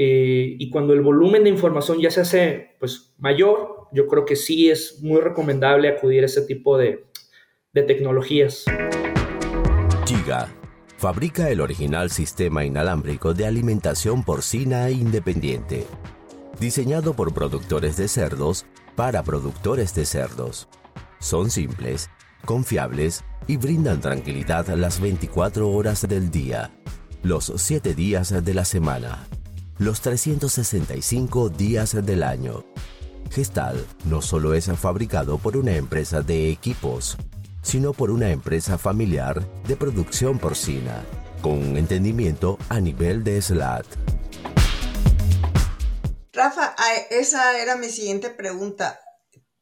Eh, 0.00 0.54
y 0.58 0.70
cuando 0.70 0.92
el 0.92 1.00
volumen 1.00 1.42
de 1.42 1.50
información 1.50 1.98
ya 1.98 2.10
se 2.10 2.20
hace 2.20 2.76
pues 2.78 3.14
mayor, 3.18 3.88
yo 3.92 4.06
creo 4.06 4.24
que 4.24 4.36
sí 4.36 4.70
es 4.70 5.00
muy 5.02 5.20
recomendable 5.20 5.88
acudir 5.88 6.22
a 6.22 6.26
ese 6.26 6.42
tipo 6.42 6.78
de, 6.78 7.06
de 7.72 7.82
tecnologías. 7.82 8.64
Giga 10.06 10.48
fabrica 10.98 11.48
el 11.48 11.60
original 11.60 12.10
sistema 12.10 12.64
inalámbrico 12.64 13.32
de 13.32 13.46
alimentación 13.46 14.24
porcina 14.24 14.90
independiente, 14.90 15.86
diseñado 16.58 17.14
por 17.14 17.32
productores 17.32 17.96
de 17.96 18.08
cerdos 18.08 18.66
para 18.96 19.22
productores 19.22 19.94
de 19.94 20.04
cerdos. 20.04 20.68
Son 21.20 21.50
simples, 21.50 22.10
confiables 22.44 23.24
y 23.46 23.58
brindan 23.58 24.00
tranquilidad 24.00 24.66
las 24.70 25.00
24 25.00 25.70
horas 25.70 26.06
del 26.08 26.30
día, 26.32 26.72
los 27.22 27.52
7 27.54 27.94
días 27.94 28.44
de 28.44 28.54
la 28.54 28.64
semana, 28.64 29.28
los 29.78 30.00
365 30.00 31.50
días 31.50 31.94
del 32.04 32.22
año. 32.22 32.64
Gestal 33.30 33.86
no 34.04 34.22
solo 34.22 34.54
es 34.54 34.66
fabricado 34.78 35.38
por 35.38 35.56
una 35.56 35.76
empresa 35.76 36.22
de 36.22 36.50
equipos, 36.50 37.16
sino 37.62 37.92
por 37.92 38.10
una 38.10 38.30
empresa 38.30 38.78
familiar 38.78 39.40
de 39.66 39.76
producción 39.76 40.38
porcina, 40.38 41.04
con 41.42 41.76
entendimiento 41.76 42.58
a 42.68 42.80
nivel 42.80 43.22
de 43.22 43.40
SLAT. 43.40 43.86
Rafa, 46.32 46.74
esa 47.10 47.58
era 47.58 47.76
mi 47.76 47.88
siguiente 47.88 48.30
pregunta. 48.30 49.00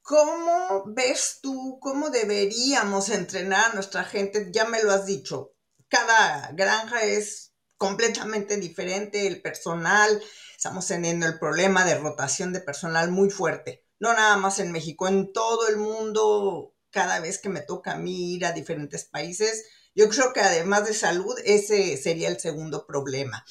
¿Cómo 0.03 0.85
ves 0.87 1.41
tú, 1.43 1.79
cómo 1.81 2.11
deberíamos 2.11 3.09
entrenar 3.09 3.71
a 3.71 3.75
nuestra 3.75 4.05
gente? 4.05 4.51
Ya 4.53 4.65
me 4.67 4.83
lo 4.83 4.93
has 4.93 5.05
dicho, 5.07 5.57
cada 5.89 6.51
granja 6.53 7.03
es 7.03 7.46
completamente 7.77 8.57
diferente, 8.57 9.27
el 9.27 9.43
personal, 9.43 10.23
estamos 10.57 10.87
teniendo 10.87 11.27
el 11.27 11.39
problema 11.39 11.85
de 11.85 11.99
rotación 11.99 12.53
de 12.53 12.61
personal 12.61 13.11
muy 13.11 13.31
fuerte, 13.31 13.85
no 13.99 14.13
nada 14.13 14.37
más 14.37 14.59
en 14.59 14.73
México, 14.73 15.09
en 15.09 15.33
todo 15.33 15.69
el 15.69 15.77
mundo 15.77 16.75
cada 16.91 17.21
vez 17.21 17.39
que 17.39 17.49
me 17.49 17.61
toca 17.61 17.93
a 17.93 17.99
mí 17.99 18.35
ir 18.35 18.47
a 18.47 18.53
diferentes 18.53 19.05
países. 19.05 19.67
Yo 19.95 20.09
creo 20.09 20.33
que 20.33 20.41
además 20.41 20.87
de 20.87 20.95
salud, 20.95 21.35
ese 21.45 21.97
sería 21.97 22.29
el 22.29 22.41
segundo 22.41 22.87
problema. 22.87 23.45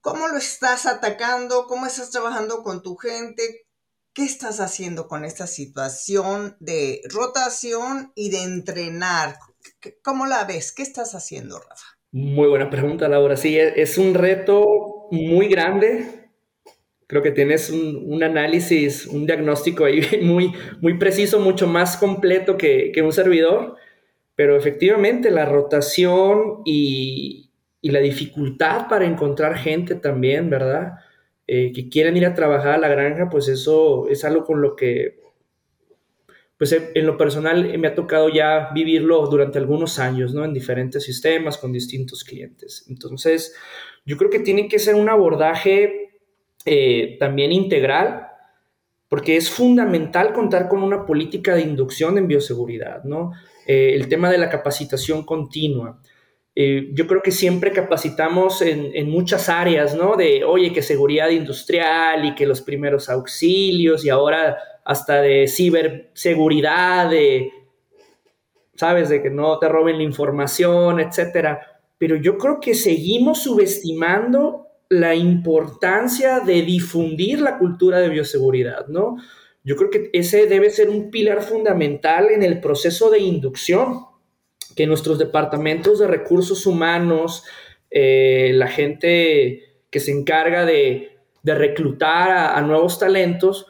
¿Cómo 0.00 0.28
lo 0.28 0.36
estás 0.38 0.86
atacando? 0.86 1.66
¿Cómo 1.66 1.86
estás 1.86 2.10
trabajando 2.10 2.62
con 2.62 2.82
tu 2.82 2.96
gente? 2.96 3.66
¿Qué 4.14 4.24
estás 4.24 4.60
haciendo 4.60 5.08
con 5.08 5.24
esta 5.24 5.46
situación 5.46 6.56
de 6.60 7.02
rotación 7.10 8.12
y 8.14 8.30
de 8.30 8.42
entrenar? 8.42 9.38
¿Cómo 10.02 10.26
la 10.26 10.44
ves? 10.44 10.72
¿Qué 10.72 10.82
estás 10.82 11.14
haciendo, 11.14 11.58
Rafa? 11.58 11.91
Muy 12.12 12.48
buena 12.48 12.70
pregunta, 12.70 13.08
Laura. 13.08 13.36
Sí, 13.36 13.58
es 13.58 13.98
un 13.98 14.14
reto 14.14 15.08
muy 15.10 15.48
grande 15.48 16.22
creo 17.12 17.22
que 17.22 17.30
tienes 17.30 17.68
un, 17.68 18.22
análisis, 18.22 19.06
un 19.06 19.26
diagnóstico 19.26 19.84
ahí 19.84 20.00
muy, 20.22 20.50
muy 20.80 20.96
preciso, 20.96 21.40
mucho 21.40 21.66
más 21.66 21.98
completo 21.98 22.56
que, 22.56 22.90
un 23.04 23.12
servidor, 23.12 23.76
pero 24.34 24.56
efectivamente 24.56 25.30
la 25.30 25.44
rotación 25.44 26.62
y, 26.64 27.50
la 27.82 27.98
dificultad 27.98 28.88
para 28.88 29.04
encontrar 29.04 29.58
gente 29.58 29.94
también, 29.94 30.48
¿verdad? 30.48 30.92
Eh, 31.46 31.72
que 31.74 31.90
quieren 31.90 32.16
ir 32.16 32.24
a 32.24 32.32
trabajar 32.32 32.76
a 32.76 32.78
la 32.78 32.88
granja, 32.88 33.28
pues 33.28 33.46
eso 33.48 34.08
es 34.08 34.24
algo 34.24 34.46
con 34.46 34.62
lo 34.62 34.74
que, 34.74 35.18
pues 36.62 36.80
en 36.94 37.06
lo 37.06 37.18
personal 37.18 37.76
me 37.76 37.88
ha 37.88 37.94
tocado 37.96 38.28
ya 38.28 38.70
vivirlo 38.72 39.26
durante 39.26 39.58
algunos 39.58 39.98
años, 39.98 40.32
¿no? 40.32 40.44
En 40.44 40.54
diferentes 40.54 41.02
sistemas, 41.02 41.58
con 41.58 41.72
distintos 41.72 42.22
clientes. 42.22 42.86
Entonces, 42.88 43.56
yo 44.06 44.16
creo 44.16 44.30
que 44.30 44.38
tiene 44.38 44.68
que 44.68 44.78
ser 44.78 44.94
un 44.94 45.08
abordaje 45.08 46.20
eh, 46.64 47.16
también 47.18 47.50
integral, 47.50 48.28
porque 49.08 49.36
es 49.36 49.50
fundamental 49.50 50.32
contar 50.32 50.68
con 50.68 50.84
una 50.84 51.04
política 51.04 51.56
de 51.56 51.62
inducción 51.62 52.16
en 52.16 52.28
bioseguridad, 52.28 53.02
¿no? 53.02 53.32
Eh, 53.66 53.94
el 53.96 54.06
tema 54.06 54.30
de 54.30 54.38
la 54.38 54.48
capacitación 54.48 55.24
continua. 55.24 56.00
Eh, 56.54 56.90
yo 56.92 57.06
creo 57.06 57.22
que 57.22 57.30
siempre 57.30 57.72
capacitamos 57.72 58.60
en, 58.60 59.08
muchas 59.08 59.48
áreas, 59.48 59.94
¿no? 59.94 60.16
De, 60.16 60.44
oye, 60.44 60.72
que 60.72 60.82
seguridad 60.82 61.30
industrial 61.30 62.26
y 62.26 62.34
que 62.34 62.46
los 62.46 62.60
primeros 62.60 63.08
auxilios 63.08 64.04
y 64.04 64.10
ahora 64.10 64.58
hasta 64.84 65.22
de 65.22 65.48
ciberseguridad, 65.48 67.08
de, 67.08 67.50
¿sabes? 68.74 69.08
De 69.08 69.22
que 69.22 69.30
no 69.30 69.58
te 69.58 69.68
roben 69.68 69.96
la 69.96 70.02
información, 70.02 71.00
etcétera. 71.00 71.80
Pero 71.96 72.16
yo 72.16 72.36
creo 72.36 72.60
que 72.60 72.74
seguimos 72.74 73.42
subestimando 73.42 74.66
la 74.90 75.14
importancia 75.14 76.40
de 76.40 76.60
difundir 76.62 77.40
la 77.40 77.56
cultura 77.56 77.98
de 78.00 78.10
bioseguridad, 78.10 78.88
¿no? 78.88 79.16
Yo 79.64 79.76
creo 79.76 79.88
que 79.88 80.10
ese 80.12 80.46
debe 80.46 80.68
ser 80.70 80.90
un 80.90 81.10
pilar 81.10 81.42
fundamental 81.42 82.30
en 82.30 82.42
el 82.42 82.60
proceso 82.60 83.08
de 83.08 83.20
inducción, 83.20 84.00
que 84.74 84.86
nuestros 84.86 85.18
departamentos 85.18 85.98
de 85.98 86.06
recursos 86.06 86.66
humanos, 86.66 87.44
eh, 87.90 88.52
la 88.54 88.68
gente 88.68 89.82
que 89.90 90.00
se 90.00 90.12
encarga 90.12 90.64
de, 90.64 91.08
reclutar 91.44 92.30
a, 92.30 92.56
a, 92.56 92.62
nuevos 92.62 92.98
talentos, 92.98 93.66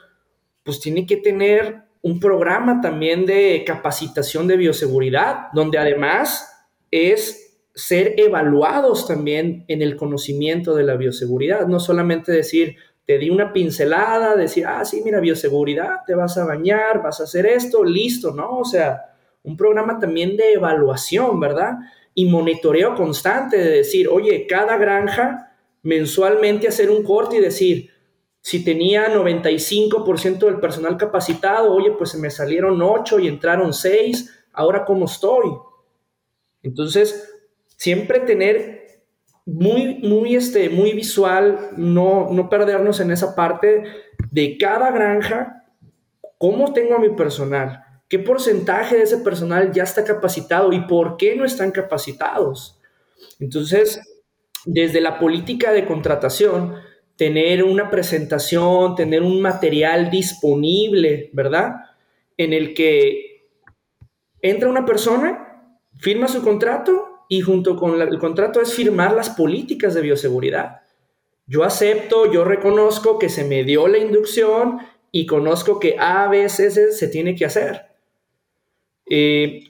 pues 0.63 0.79
tiene 0.79 1.07
que 1.07 1.17
tener 1.17 1.83
un 2.03 2.21
programa 2.21 2.81
también 2.81 3.25
de 3.25 3.63
capacitación 3.67 4.47
de 4.47 4.57
bioseguridad, 4.57 5.49
donde 5.55 5.79
además 5.79 6.69
es 6.91 7.43
ser 7.75 8.15
evaluados 8.19 9.07
también 9.07 9.65
en 9.69 9.83
el 9.83 9.97
conocimiento 9.97 10.75
de 10.75 10.85
la 10.85 10.97
bioseguridad, 10.97 11.67
no 11.67 11.81
solamente 11.81 12.31
decir, 12.31 12.77
te 13.07 13.19
di 13.19 13.31
una 13.31 13.53
pincelada, 13.53 14.37
decir, 14.37 14.65
ah, 14.67 14.85
sí, 14.85 15.03
mira, 15.05 15.21
bioseguridad, 15.21 16.01
te 16.07 16.15
vas 16.15 16.37
a 16.39 16.45
bañar, 16.45 17.03
vas 17.03 17.21
a 17.21 17.25
hacer 17.25 17.47
esto, 17.47 17.83
listo, 17.83 18.33
¿no? 18.33 18.59
O 18.59 18.65
sea, 18.65 19.12
un 19.43 19.57
programa 19.57 19.99
también 19.99 20.37
de 20.37 20.53
evaluación, 20.53 21.41
¿verdad? 21.41 21.79
Y 22.15 22.27
monitoreo 22.27 22.95
constante 22.95 23.57
de 23.57 23.71
decir, 23.71 24.09
oye, 24.09 24.47
cada 24.47 24.77
granja 24.77 25.53
mensualmente 25.83 26.69
hacer 26.69 26.91
un 26.91 27.03
corte 27.03 27.37
y 27.37 27.41
decir, 27.41 27.91
si 28.41 28.65
tenía 28.65 29.13
95% 29.15 30.39
del 30.47 30.61
personal 30.61 30.97
capacitado, 30.97 31.73
oye, 31.73 31.93
pues 31.93 32.11
se 32.11 32.19
me 32.19 32.31
salieron 32.31 32.81
8 32.83 33.21
y 33.21 33.29
entraron 33.29 33.73
6, 33.73 34.47
ahora 34.53 34.85
cómo 34.85 35.07
estoy. 35.07 35.51
Entonces, 36.63 37.33
siempre 37.77 38.21
tener 38.21 38.83
muy, 39.45 39.97
muy, 40.03 40.37
este, 40.37 40.69
muy 40.71 40.93
visual, 40.93 41.71
no, 41.77 42.31
no 42.31 42.49
perdernos 42.49 43.01
en 43.01 43.11
esa 43.11 43.35
parte 43.35 43.85
de 44.31 44.57
cada 44.59 44.91
granja, 44.91 45.65
cómo 46.39 46.73
tengo 46.73 46.95
a 46.97 47.01
mi 47.01 47.11
personal, 47.11 47.82
¿Qué 48.13 48.19
porcentaje 48.19 48.99
de 48.99 49.05
ese 49.05 49.17
personal 49.17 49.73
ya 49.73 49.85
está 49.85 50.05
capacitado 50.05 50.71
y 50.75 50.81
por 50.81 51.17
qué 51.17 51.35
no 51.35 51.47
están 51.47 51.71
capacitados? 51.71 52.79
Entonces, 53.41 54.03
desde 54.67 55.01
la 55.01 55.19
política 55.19 55.73
de 55.73 55.87
contratación, 55.87 56.75
tener 57.17 57.65
una 57.65 57.89
presentación, 57.89 58.97
tener 58.97 59.23
un 59.23 59.41
material 59.41 60.11
disponible, 60.11 61.31
¿verdad? 61.33 61.73
En 62.37 62.53
el 62.53 62.75
que 62.75 63.47
entra 64.43 64.69
una 64.69 64.85
persona, 64.85 65.81
firma 65.97 66.29
su 66.29 66.43
contrato 66.43 67.25
y 67.31 67.41
junto 67.41 67.77
con 67.77 67.99
el 67.99 68.19
contrato 68.19 68.61
es 68.61 68.75
firmar 68.75 69.15
las 69.15 69.31
políticas 69.31 69.95
de 69.95 70.03
bioseguridad. 70.03 70.83
Yo 71.47 71.65
acepto, 71.65 72.31
yo 72.31 72.45
reconozco 72.45 73.19
que 73.19 73.31
se 73.31 73.45
me 73.45 73.65
dio 73.65 73.89
la 73.89 73.97
inducción 73.97 74.81
y 75.11 75.25
conozco 75.25 75.81
que 75.81 75.97
A, 75.99 76.29
veces 76.29 76.99
se 76.99 77.09
tiene 77.09 77.35
que 77.35 77.47
hacer. 77.47 77.92
Eh, 79.07 79.65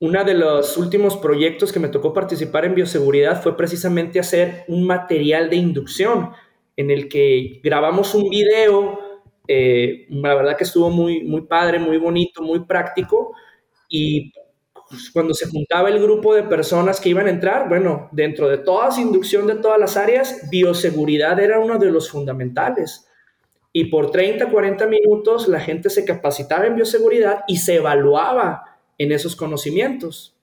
uno 0.00 0.24
de 0.24 0.34
los 0.34 0.76
últimos 0.76 1.16
proyectos 1.16 1.72
que 1.72 1.80
me 1.80 1.88
tocó 1.88 2.12
participar 2.12 2.64
en 2.64 2.74
bioseguridad 2.74 3.42
fue 3.42 3.56
precisamente 3.56 4.20
hacer 4.20 4.64
un 4.68 4.86
material 4.86 5.48
de 5.48 5.56
inducción 5.56 6.30
en 6.76 6.90
el 6.90 7.08
que 7.08 7.60
grabamos 7.62 8.14
un 8.14 8.28
video, 8.28 8.98
eh, 9.46 10.06
la 10.10 10.34
verdad 10.34 10.56
que 10.56 10.64
estuvo 10.64 10.90
muy, 10.90 11.22
muy 11.22 11.42
padre, 11.42 11.78
muy 11.78 11.96
bonito, 11.98 12.42
muy 12.42 12.64
práctico, 12.66 13.32
y 13.88 14.32
pues, 14.90 15.10
cuando 15.10 15.34
se 15.34 15.48
juntaba 15.48 15.88
el 15.88 16.02
grupo 16.02 16.34
de 16.34 16.42
personas 16.42 17.00
que 17.00 17.10
iban 17.10 17.26
a 17.26 17.30
entrar, 17.30 17.68
bueno, 17.68 18.08
dentro 18.12 18.48
de 18.48 18.58
toda 18.58 18.88
esa 18.88 19.00
inducción 19.00 19.46
de 19.46 19.56
todas 19.56 19.78
las 19.78 19.96
áreas, 19.96 20.48
bioseguridad 20.50 21.38
era 21.40 21.58
uno 21.60 21.78
de 21.78 21.90
los 21.90 22.10
fundamentales. 22.10 23.08
Y 23.72 23.86
por 23.86 24.10
30, 24.10 24.50
40 24.50 24.86
minutos 24.86 25.48
la 25.48 25.60
gente 25.60 25.90
se 25.90 26.04
capacitaba 26.04 26.66
en 26.66 26.76
bioseguridad 26.76 27.40
y 27.48 27.56
se 27.56 27.76
evaluaba 27.76 28.73
en 28.98 29.12
esos 29.12 29.36
conocimientos. 29.36 30.36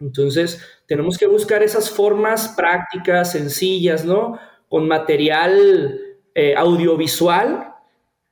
Entonces, 0.00 0.60
tenemos 0.86 1.16
que 1.18 1.26
buscar 1.26 1.62
esas 1.62 1.90
formas 1.90 2.48
prácticas, 2.56 3.32
sencillas, 3.32 4.04
¿no? 4.04 4.38
Con 4.68 4.88
material 4.88 6.00
eh, 6.34 6.54
audiovisual, 6.56 7.74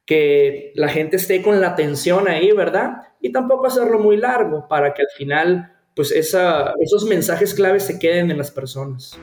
que 0.04 0.72
la 0.74 0.88
gente 0.88 1.16
esté 1.16 1.42
con 1.42 1.60
la 1.60 1.68
atención 1.68 2.28
ahí, 2.28 2.52
¿verdad? 2.52 3.02
Y 3.20 3.30
tampoco 3.30 3.66
hacerlo 3.66 4.00
muy 4.00 4.16
largo 4.16 4.66
para 4.68 4.92
que 4.92 5.02
al 5.02 5.08
final, 5.16 5.72
pues 5.94 6.10
esos 6.10 7.04
mensajes 7.08 7.54
claves 7.54 7.84
se 7.84 7.98
queden 7.98 8.30
en 8.30 8.38
las 8.38 8.50
personas. 8.50 9.18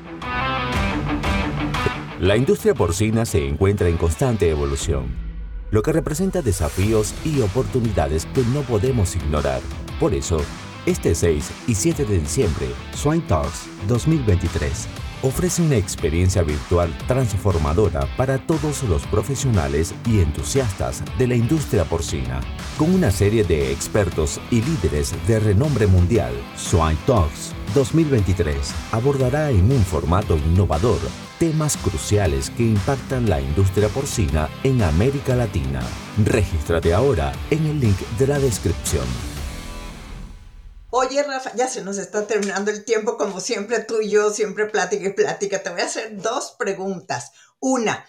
La 2.20 2.36
industria 2.36 2.74
porcina 2.74 3.26
se 3.26 3.46
encuentra 3.46 3.88
en 3.88 3.98
constante 3.98 4.50
evolución, 4.50 5.29
lo 5.72 5.82
que 5.82 5.92
representa 5.92 6.42
desafíos 6.42 7.14
y 7.24 7.42
oportunidades 7.42 8.26
que 8.28 8.44
no 8.54 8.62
podemos 8.62 9.16
ignorar. 9.16 9.62
Por 10.00 10.14
eso, 10.14 10.42
este 10.86 11.14
6 11.14 11.52
y 11.68 11.76
7 11.76 12.06
de 12.06 12.20
diciembre, 12.20 12.68
Swine 12.96 13.24
Talks 13.28 13.68
2023 13.88 14.88
ofrece 15.22 15.62
una 15.62 15.76
experiencia 15.76 16.44
virtual 16.44 16.96
transformadora 17.08 18.08
para 18.16 18.38
todos 18.38 18.84
los 18.84 19.06
profesionales 19.08 19.94
y 20.06 20.20
entusiastas 20.20 21.04
de 21.18 21.28
la 21.28 21.36
industria 21.36 21.84
porcina. 21.84 22.40
Con 22.78 22.94
una 22.94 23.12
serie 23.12 23.44
de 23.44 23.72
expertos 23.72 24.40
y 24.50 24.62
líderes 24.62 25.14
de 25.28 25.40
renombre 25.40 25.88
mundial, 25.88 26.34
Swine 26.56 26.98
Talks 27.06 27.54
2023 27.76 28.74
abordará 28.94 29.52
en 29.52 29.72
un 29.72 29.84
formato 29.84 30.38
innovador 30.38 31.00
temas 31.40 31.78
cruciales 31.78 32.50
que 32.50 32.64
impactan 32.64 33.30
la 33.30 33.40
industria 33.40 33.88
porcina 33.88 34.50
en 34.64 34.82
América 34.82 35.36
Latina. 35.36 35.82
Regístrate 36.26 36.94
ahora 36.94 37.32
en 37.50 37.66
el 37.66 37.80
link 37.80 37.98
de 38.20 38.28
la 38.28 38.40
descripción. 38.40 39.06
Oye, 40.90 41.24
Rafa, 41.24 41.54
ya 41.56 41.70
se 41.70 41.82
nos 41.82 41.98
está 41.98 42.28
terminando 42.28 42.72
el 42.72 42.84
tiempo, 42.84 43.18
como 43.18 43.40
siempre 43.40 43.80
tú 43.80 44.02
y 44.02 44.10
yo, 44.10 44.32
siempre 44.32 44.66
plática 44.66 45.08
y 45.08 45.14
plática. 45.14 45.64
Te 45.64 45.70
voy 45.70 45.82
a 45.82 45.86
hacer 45.86 46.22
dos 46.22 46.56
preguntas. 46.60 47.32
Una, 47.60 48.06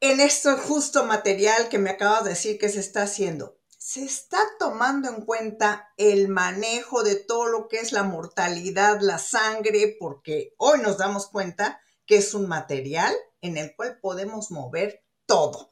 en 0.00 0.20
este 0.20 0.52
justo 0.52 1.04
material 1.04 1.70
que 1.70 1.78
me 1.78 1.90
acabas 1.90 2.24
de 2.24 2.30
decir 2.30 2.58
que 2.58 2.68
se 2.68 2.80
está 2.80 3.04
haciendo, 3.04 3.58
¿se 3.78 4.04
está 4.04 4.38
tomando 4.58 5.08
en 5.08 5.24
cuenta 5.24 5.94
el 5.96 6.28
manejo 6.28 7.02
de 7.02 7.14
todo 7.14 7.46
lo 7.46 7.68
que 7.68 7.78
es 7.78 7.92
la 7.92 8.02
mortalidad, 8.02 8.98
la 9.00 9.18
sangre? 9.18 9.96
Porque 9.98 10.54
hoy 10.58 10.80
nos 10.80 10.98
damos 10.98 11.28
cuenta 11.28 11.80
que 12.06 12.16
es 12.16 12.34
un 12.34 12.46
material 12.46 13.14
en 13.40 13.56
el 13.56 13.74
cual 13.76 13.98
podemos 14.00 14.50
mover 14.50 15.04
todo. 15.26 15.70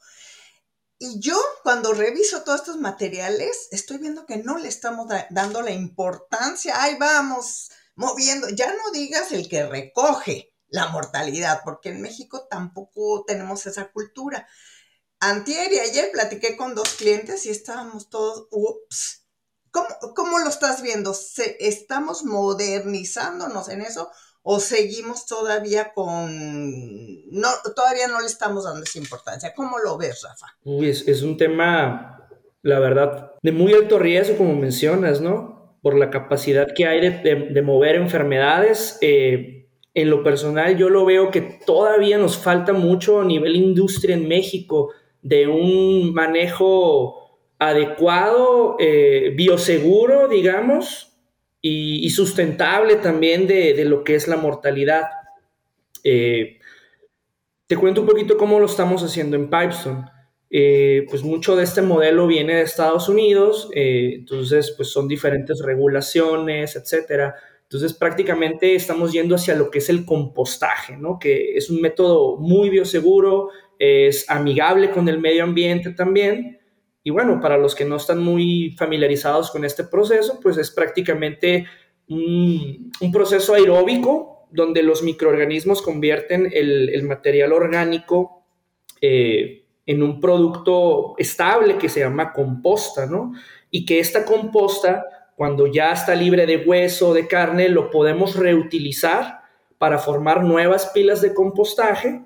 Y 0.97 1.19
yo 1.19 1.37
cuando 1.63 1.93
reviso 1.93 2.43
todos 2.43 2.61
estos 2.61 2.77
materiales, 2.77 3.67
estoy 3.71 3.97
viendo 3.97 4.25
que 4.25 4.37
no 4.37 4.57
le 4.57 4.69
estamos 4.69 5.07
dando 5.29 5.61
la 5.61 5.71
importancia. 5.71 6.81
Ahí 6.81 6.95
vamos, 6.97 7.69
moviendo. 7.95 8.49
Ya 8.49 8.73
no 8.73 8.91
digas 8.91 9.31
el 9.31 9.49
que 9.49 9.65
recoge 9.65 10.53
la 10.67 10.87
mortalidad, 10.87 11.61
porque 11.63 11.89
en 11.89 12.01
México 12.01 12.47
tampoco 12.49 13.23
tenemos 13.25 13.65
esa 13.65 13.91
cultura. 13.91 14.47
Antier 15.19 15.71
y 15.73 15.79
ayer 15.79 16.11
platiqué 16.11 16.57
con 16.57 16.75
dos 16.75 16.89
clientes 16.95 17.45
y 17.45 17.49
estábamos 17.49 18.09
todos, 18.09 18.47
ups, 18.51 19.25
¿cómo, 19.71 19.87
cómo 20.15 20.39
lo 20.39 20.49
estás 20.49 20.81
viendo? 20.81 21.13
¿Se, 21.13 21.57
¿Estamos 21.59 22.23
modernizándonos 22.23 23.69
en 23.69 23.81
eso 23.81 24.11
o 24.47 24.59
seguimos 24.59 25.25
todavía 25.25 25.91
con, 25.95 26.29
no, 27.31 27.47
todavía 27.75 28.07
no 28.07 28.21
le 28.21 28.27
estamos 28.27 28.65
dando 28.65 28.83
esa 28.83 28.99
importancia. 28.99 29.55
¿Cómo 29.55 29.79
lo 29.79 29.97
ves, 29.97 30.21
Rafa? 30.21 30.55
Uy, 30.63 30.89
es, 30.89 31.23
un 31.23 31.35
tema, 31.35 32.29
la 32.61 32.77
verdad, 32.77 33.31
de 33.41 33.51
muy 33.51 33.73
alto 33.73 33.97
riesgo, 33.97 34.37
como 34.37 34.53
mencionas, 34.53 35.19
¿no? 35.19 35.79
Por 35.81 35.97
la 35.97 36.11
capacidad 36.11 36.67
que 36.75 36.85
hay 36.85 37.01
de, 37.01 37.61
mover 37.63 37.95
enfermedades. 37.95 38.99
Eh, 39.01 39.67
en 39.95 40.09
lo 40.11 40.21
personal, 40.21 40.77
yo 40.77 40.89
lo 40.89 41.05
veo 41.05 41.31
que 41.31 41.41
todavía 41.65 42.19
nos 42.19 42.37
falta 42.37 42.71
mucho 42.71 43.21
a 43.21 43.25
nivel 43.25 43.55
industria 43.55 44.15
en 44.15 44.27
México 44.27 44.91
de 45.23 45.47
un 45.47 46.13
manejo 46.13 47.39
adecuado, 47.57 48.75
eh, 48.77 49.33
bioseguro, 49.35 50.27
digamos, 50.27 51.14
y, 51.67 52.09
sustentable 52.11 52.97
también 52.97 53.47
de, 53.47 53.83
lo 53.85 54.03
que 54.03 54.13
es 54.13 54.27
la 54.27 54.37
mortalidad. 54.37 55.05
Eh, 56.03 56.59
te 57.65 57.75
cuento 57.75 58.01
un 58.01 58.07
poquito 58.07 58.37
cómo 58.37 58.59
lo 58.59 58.67
estamos 58.67 59.01
haciendo 59.01 59.35
en 59.35 59.49
Pipestone. 59.49 60.05
Eh, 60.51 61.07
pues 61.09 61.23
mucho 61.23 61.55
de 61.55 61.63
este 61.63 61.81
modelo 61.81 62.27
viene 62.27 62.53
de 62.53 62.61
Estados 62.61 63.09
Unidos, 63.09 63.67
eh, 63.73 64.11
entonces 64.13 64.75
pues 64.77 64.91
son 64.91 65.07
diferentes 65.07 65.59
regulaciones, 65.59 66.75
etcétera. 66.75 67.33
Entonces 67.63 67.93
prácticamente 67.93 68.75
estamos 68.75 69.11
yendo 69.11 69.33
hacia 69.33 69.55
lo 69.55 69.71
que 69.71 69.79
es 69.79 69.89
el 69.89 70.05
compostaje, 70.05 70.95
¿no? 70.97 71.17
Que 71.17 71.57
es 71.57 71.71
un 71.71 71.81
método 71.81 72.37
muy 72.37 72.69
bioseguro, 72.69 73.49
es 73.79 74.29
amigable 74.29 74.91
con 74.91 75.09
el 75.09 75.19
medio 75.19 75.43
ambiente 75.43 75.89
también 75.89 76.59
y 77.07 77.11
bueno, 77.11 77.39
para 77.39 77.59
los 77.59 77.75
que 77.75 77.85
no 77.85 77.97
están 77.97 78.17
muy 78.17 78.75
familiarizados 78.79 79.51
con 79.51 79.63
este 79.63 79.83
proceso, 79.83 80.39
pues 80.41 80.57
es 80.57 80.71
prácticamente 80.71 81.67
un, 82.09 82.91
proceso 83.13 83.53
aeróbico 83.53 84.47
donde 84.49 84.81
los 84.81 85.03
microorganismos 85.03 85.83
convierten 85.83 86.49
el, 86.51 87.03
material 87.03 87.53
orgánico 87.53 88.43
eh, 89.01 89.65
en 89.85 90.01
un 90.01 90.19
producto 90.19 91.13
estable 91.19 91.77
que 91.77 91.89
se 91.89 91.99
llama 91.99 92.33
composta, 92.33 93.05
¿no? 93.05 93.33
Y 93.69 93.85
que 93.85 93.99
esta 93.99 94.25
composta, 94.25 95.05
cuando 95.35 95.67
ya 95.67 95.91
está 95.91 96.15
libre 96.15 96.47
de 96.47 96.57
hueso, 96.57 97.13
de 97.13 97.27
carne, 97.27 97.69
lo 97.69 97.91
podemos 97.91 98.35
reutilizar 98.35 99.41
para 99.77 99.99
formar 99.99 100.43
nuevas 100.43 100.87
pilas 100.87 101.21
de 101.21 101.35
compostaje. 101.35 102.23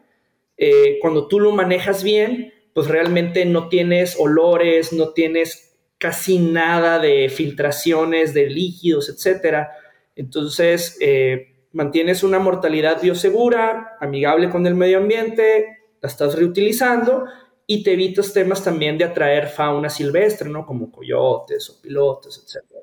Eh, 0.55 0.99
cuando 1.01 1.27
tú 1.27 1.41
lo 1.41 1.51
manejas 1.51 2.01
bien, 2.01 2.53
pues 2.79 2.87
realmente 2.87 3.43
no 3.43 3.67
tienes 3.67 4.15
olores, 4.17 4.93
no 4.93 5.09
tienes 5.09 5.77
casi 5.97 6.39
nada 6.39 6.97
de 6.97 7.27
filtraciones 7.27 8.33
de 8.33 8.49
líquidos, 8.49 9.09
etcétera. 9.09 9.71
Entonces, 10.15 10.97
eh, 11.01 11.57
mantienes 11.73 12.23
una 12.23 12.39
mortalidad 12.39 13.01
biosegura, 13.01 13.97
amigable 13.99 14.49
con 14.49 14.65
el 14.65 14.75
medio 14.75 14.99
ambiente, 14.99 15.79
la 15.99 16.07
estás 16.07 16.35
reutilizando 16.35 17.25
y 17.67 17.83
te 17.83 17.91
evitas 17.91 18.31
temas 18.31 18.63
también 18.63 18.97
de 18.97 19.03
atraer 19.03 19.49
fauna 19.49 19.89
silvestre, 19.89 20.49
¿no? 20.49 20.65
Como 20.65 20.89
coyotes 20.89 21.69
o 21.69 21.81
pilotos, 21.81 22.41
etcétera. 22.45 22.79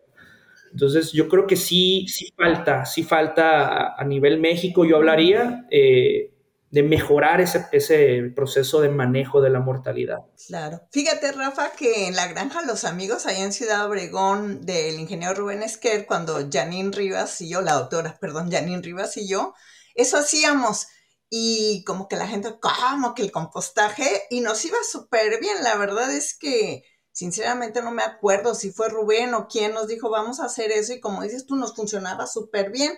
Entonces, 0.73 1.11
yo 1.11 1.27
creo 1.27 1.47
que 1.47 1.57
sí, 1.57 2.05
sí 2.07 2.35
falta, 2.37 2.85
sí 2.85 3.03
falta 3.03 3.95
a, 3.97 4.05
nivel 4.05 4.41
México, 4.41 4.85
yo 4.85 4.97
hablaría, 4.97 5.67
eh, 5.71 6.33
de 6.71 6.83
mejorar 6.83 7.41
ese, 7.41 7.67
ese 7.73 8.33
proceso 8.35 8.81
de 8.81 8.89
manejo 8.89 9.41
de 9.41 9.51
la 9.51 9.61
mortalidad. 9.61 10.19
Claro. 10.47 10.83
Fíjate, 10.91 11.33
Rafa, 11.33 11.73
que 11.73 12.09
en 12.09 12.17
la 12.17 12.27
granja 12.27 12.63
Los 12.63 12.85
Amigos, 12.85 13.27
allá 13.27 13.45
en 13.45 13.53
Ciudad 13.53 13.87
Obregón, 13.87 14.67
del 14.67 14.99
ingeniero 14.99 15.35
Rubén 15.35 15.63
Esquer, 15.63 16.07
cuando 16.07 16.39
Janine 16.51 16.91
Rivas 16.91 17.41
y 17.41 17.49
yo, 17.49 17.63
la 17.63 17.75
doctora, 17.75 18.19
perdón, 18.21 18.51
Janine 18.51 18.83
Rivas 18.83 19.17
y 19.17 19.29
yo, 19.29 19.55
eso 19.95 20.19
hacíamos. 20.19 20.89
Y 21.29 21.83
como 21.85 22.09
que 22.09 22.17
la 22.17 22.29
gente, 22.29 22.57
como 22.61 23.15
que 23.15 23.23
el 23.23 23.33
compostaje, 23.33 24.23
y 24.31 24.41
nos 24.41 24.65
iba 24.65 24.79
súper 24.91 25.41
bien. 25.41 25.63
La 25.63 25.77
verdad 25.77 26.13
es 26.13 26.37
que 26.39 26.85
Sinceramente 27.17 27.81
no 27.81 27.93
me 27.93 28.03
acuerdo 28.03 28.55
si 28.55 28.73
fue 28.73 28.91
Rubén 28.91 29.33
o 29.33 29.49
quién 29.49 29.73
nos 29.73 29.89
dijo 29.89 30.11
vamos 30.11 30.39
a 30.39 30.45
hacer 30.45 30.71
eso 30.71 30.93
y 30.93 31.01
como 31.01 31.23
dices 31.23 31.47
tú 31.47 31.57
nos 31.57 31.75
funcionaba 31.75 32.27
súper 32.27 32.71
bien. 32.71 32.93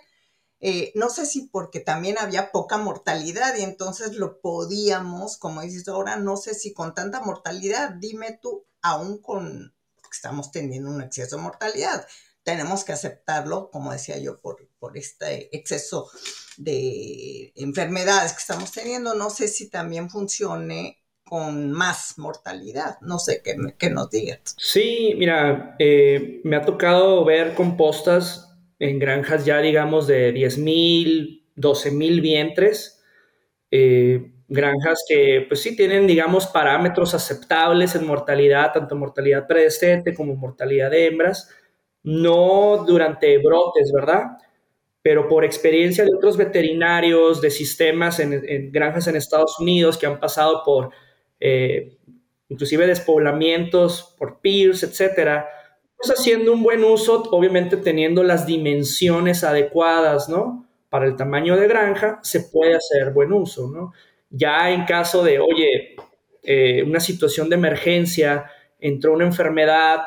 Eh, 0.61 0.91
no 0.95 1.09
sé 1.09 1.25
si 1.25 1.43
porque 1.49 1.81
también 1.81 2.19
había 2.19 2.51
poca 2.51 2.79
mortalidad 2.79 3.55
y 3.57 3.63
entonces 3.63 4.15
lo 4.15 4.41
podíamos, 4.41 5.37
como 5.37 5.61
dices 5.61 5.87
ahora, 5.89 6.17
no 6.17 6.37
sé 6.37 6.55
si 6.55 6.73
con 6.73 6.95
tanta 6.95 7.21
mortalidad, 7.21 7.91
dime 7.91 8.39
tú, 8.43 8.67
aún 8.83 9.23
con, 9.23 9.75
estamos 10.13 10.51
teniendo 10.51 10.91
un 10.91 11.01
exceso 11.01 11.37
de 11.37 11.43
mortalidad, 11.43 12.07
tenemos 12.43 12.83
que 12.83 12.93
aceptarlo, 12.93 13.71
como 13.71 13.93
decía 13.93 14.19
yo, 14.19 14.41
por, 14.41 14.69
por 14.79 14.97
este 14.97 15.55
exceso 15.57 16.11
de 16.57 17.53
enfermedades 17.55 18.33
que 18.33 18.39
estamos 18.39 18.73
teniendo, 18.73 19.15
no 19.15 19.31
sé 19.31 19.49
si 19.49 19.69
también 19.69 20.11
funcione 20.11 20.99
con 21.29 21.73
más 21.73 22.15
mortalidad. 22.17 22.99
No 23.03 23.19
sé 23.19 23.43
qué, 23.43 23.55
qué 23.79 23.91
nos 23.91 24.11
digas. 24.11 24.57
Sí, 24.57 25.15
mira, 25.17 25.77
eh, 25.79 26.41
me 26.43 26.57
ha 26.57 26.63
tocado 26.63 27.25
ver 27.25 27.55
compostas 27.55 28.48
en 28.79 28.99
granjas 28.99 29.45
ya, 29.45 29.59
digamos, 29.59 30.07
de 30.07 30.33
10 30.33 30.59
mil, 30.59 31.45
12 31.57 31.91
mil 31.91 32.21
vientres. 32.21 33.03
Eh, 33.71 34.31
granjas 34.49 35.05
que, 35.09 35.45
pues 35.49 35.63
sí, 35.63 35.77
tienen, 35.77 36.07
digamos, 36.07 36.47
parámetros 36.47 37.15
aceptables 37.15 37.95
en 37.95 38.07
mortalidad, 38.07 38.73
tanto 38.73 38.97
mortalidad 38.97 39.47
predestete 39.47 40.15
como 40.15 40.35
mortalidad 40.37 40.91
de 40.91 41.07
hembras, 41.07 41.51
no 42.03 42.85
durante 42.87 43.37
brotes, 43.39 43.93
¿verdad? 43.93 44.39
Pero 45.03 45.29
por 45.29 45.45
experiencia 45.45 46.05
de 46.05 46.15
otros 46.15 46.37
veterinarios, 46.37 47.41
de 47.41 47.51
sistemas 47.51 48.21
en, 48.21 48.33
en 48.33 48.73
granjas 48.73 49.07
en 49.09 49.17
Estados 49.17 49.59
Unidos 49.61 49.99
que 49.99 50.07
han 50.07 50.21
pasado 50.21 50.63
por 50.65 50.91
eh, 51.41 51.99
inclusive 52.49 52.87
despoblamientos 52.87 54.15
por 54.19 54.41
peers, 54.41 54.83
etcétera, 54.83 55.49
haciendo 56.07 56.53
un 56.53 56.63
buen 56.63 56.85
uso, 56.85 57.23
obviamente 57.31 57.77
teniendo 57.77 58.23
las 58.23 58.47
dimensiones 58.47 59.45
adecuadas, 59.45 60.29
¿no? 60.29 60.67
Para 60.89 61.07
el 61.07 61.17
tamaño 61.17 61.57
de 61.57 61.69
granja, 61.69 62.21
se 62.23 62.41
puede 62.41 62.75
hacer 62.77 63.13
buen 63.13 63.33
uso, 63.33 63.69
¿no? 63.69 63.93
Ya 64.31 64.71
en 64.71 64.85
caso 64.85 65.25
de, 65.25 65.39
oye, 65.39 65.97
eh, 66.43 66.83
una 66.83 67.01
situación 67.01 67.49
de 67.49 67.57
emergencia, 67.57 68.51
entró 68.79 69.13
una 69.13 69.25
enfermedad, 69.25 70.03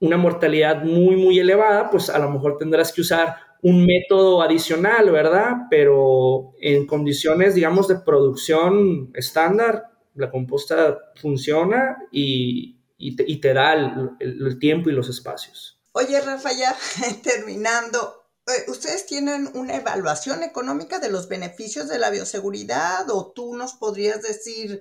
una 0.00 0.16
mortalidad 0.16 0.82
muy, 0.82 1.16
muy 1.16 1.38
elevada, 1.38 1.90
pues 1.90 2.08
a 2.10 2.18
lo 2.18 2.30
mejor 2.30 2.58
tendrás 2.58 2.92
que 2.92 3.00
usar 3.00 3.36
un 3.62 3.86
método 3.86 4.42
adicional, 4.42 5.10
¿verdad? 5.10 5.52
Pero 5.70 6.52
en 6.60 6.86
condiciones, 6.86 7.54
digamos, 7.54 7.88
de 7.88 8.00
producción 8.00 9.10
estándar, 9.14 9.84
la 10.14 10.30
composta 10.30 10.98
funciona 11.14 11.96
y, 12.10 12.76
te, 13.16 13.54
da 13.54 13.74
el, 13.74 14.58
tiempo 14.58 14.88
y 14.88 14.92
los 14.92 15.08
espacios. 15.08 15.80
Oye, 15.92 16.20
Rafa, 16.20 16.52
ya 16.52 16.76
terminando, 17.22 18.24
eh, 18.46 18.70
¿ustedes 18.70 19.06
tienen 19.06 19.50
una 19.54 19.76
evaluación 19.76 20.42
económica 20.42 20.98
de 20.98 21.10
los 21.10 21.28
beneficios 21.28 21.88
de 21.88 21.98
la 21.98 22.10
bioseguridad 22.10 23.10
o 23.10 23.32
tú 23.32 23.56
nos 23.56 23.74
podrías 23.74 24.22
decir, 24.22 24.80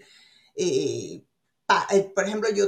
eh, 0.56 1.26
eh, 1.92 2.12
por 2.16 2.26
ejemplo, 2.26 2.50
yo 2.52 2.68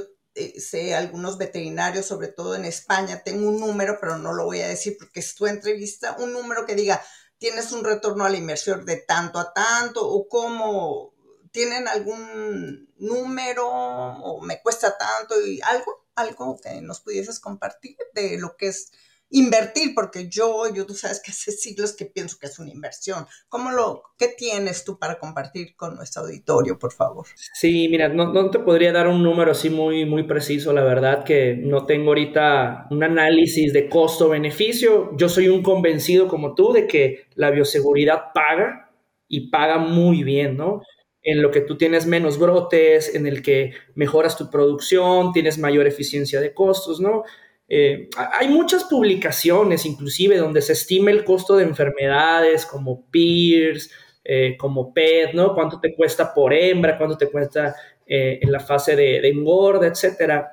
sé 0.57 0.95
algunos 0.95 1.37
veterinarios, 1.37 2.07
sobre 2.07 2.27
todo 2.27 2.55
en 2.55 2.65
España, 2.65 3.21
tengo 3.23 3.47
un 3.47 3.59
número, 3.59 3.97
pero 4.01 4.17
no 4.17 4.33
lo 4.33 4.45
voy 4.45 4.61
a 4.61 4.67
decir 4.67 4.97
porque 4.97 5.19
es 5.19 5.35
tu 5.35 5.45
entrevista, 5.45 6.15
un 6.19 6.33
número 6.33 6.65
que 6.65 6.75
diga, 6.75 7.01
tienes 7.37 7.71
un 7.71 7.83
retorno 7.83 8.25
a 8.25 8.29
la 8.29 8.37
inversión 8.37 8.85
de 8.85 8.97
tanto 8.97 9.37
a 9.37 9.53
tanto 9.53 10.07
o 10.07 10.27
cómo 10.27 11.12
¿Tienen 11.53 11.87
algún 11.87 12.89
número 12.97 13.69
o 13.69 14.41
me 14.41 14.61
cuesta 14.61 14.97
tanto 14.97 15.35
y 15.45 15.61
algo? 15.61 16.03
Algo 16.15 16.59
que 16.61 16.81
nos 16.81 16.99
pudieses 16.99 17.39
compartir 17.39 17.95
de 18.13 18.37
lo 18.37 18.57
que 18.57 18.67
es 18.67 18.91
invertir, 19.33 19.93
porque 19.95 20.29
yo, 20.29 20.63
yo 20.73 20.85
tú 20.85 20.93
sabes 20.93 21.21
que 21.23 21.31
hace 21.31 21.51
siglos 21.51 21.93
que 21.93 22.05
pienso 22.05 22.37
que 22.39 22.45
es 22.45 22.59
una 22.59 22.69
inversión. 22.69 23.25
¿Cómo 23.49 23.71
lo, 23.71 24.03
qué 24.17 24.27
tienes 24.27 24.83
tú 24.83 24.99
para 24.99 25.17
compartir 25.17 25.75
con 25.75 25.95
nuestro 25.95 26.23
auditorio, 26.23 26.77
por 26.77 26.93
favor? 26.93 27.25
Sí, 27.53 27.87
mira, 27.89 28.09
no, 28.09 28.31
no 28.31 28.51
te 28.51 28.59
podría 28.59 28.91
dar 28.91 29.07
un 29.07 29.23
número 29.23 29.51
así 29.51 29.71
muy, 29.71 30.05
muy 30.05 30.23
preciso, 30.23 30.71
la 30.71 30.83
verdad 30.83 31.23
que 31.23 31.55
no 31.55 31.85
tengo 31.85 32.09
ahorita 32.09 32.87
un 32.91 33.03
análisis 33.03 33.73
de 33.73 33.89
costo-beneficio. 33.89 35.17
Yo 35.17 35.27
soy 35.29 35.49
un 35.49 35.63
convencido 35.63 36.27
como 36.27 36.53
tú 36.53 36.71
de 36.71 36.85
que 36.85 37.25
la 37.33 37.49
bioseguridad 37.49 38.33
paga 38.35 38.91
y 39.27 39.49
paga 39.49 39.79
muy 39.79 40.23
bien, 40.23 40.57
¿no? 40.57 40.81
En 41.23 41.41
lo 41.41 41.51
que 41.51 41.61
tú 41.61 41.77
tienes 41.77 42.05
menos 42.05 42.37
brotes, 42.37 43.15
en 43.15 43.25
el 43.25 43.41
que 43.41 43.73
mejoras 43.95 44.37
tu 44.37 44.49
producción, 44.49 45.31
tienes 45.31 45.57
mayor 45.57 45.87
eficiencia 45.87 46.41
de 46.41 46.53
costos, 46.53 46.99
¿no? 46.99 47.23
Eh, 47.69 48.09
hay 48.33 48.49
muchas 48.49 48.83
publicaciones, 48.83 49.85
inclusive, 49.85 50.37
donde 50.37 50.61
se 50.61 50.73
estima 50.73 51.11
el 51.11 51.23
costo 51.23 51.55
de 51.55 51.63
enfermedades 51.63 52.65
como 52.65 53.09
PIRS, 53.09 53.89
eh, 54.25 54.57
como 54.57 54.93
PET, 54.93 55.33
¿no? 55.33 55.55
Cuánto 55.55 55.79
te 55.79 55.95
cuesta 55.95 56.33
por 56.33 56.53
hembra, 56.53 56.97
cuánto 56.97 57.17
te 57.17 57.31
cuesta 57.31 57.73
eh, 58.05 58.39
en 58.41 58.51
la 58.51 58.59
fase 58.59 58.95
de, 58.97 59.21
de 59.21 59.29
engorda, 59.29 59.87
etcétera. 59.87 60.51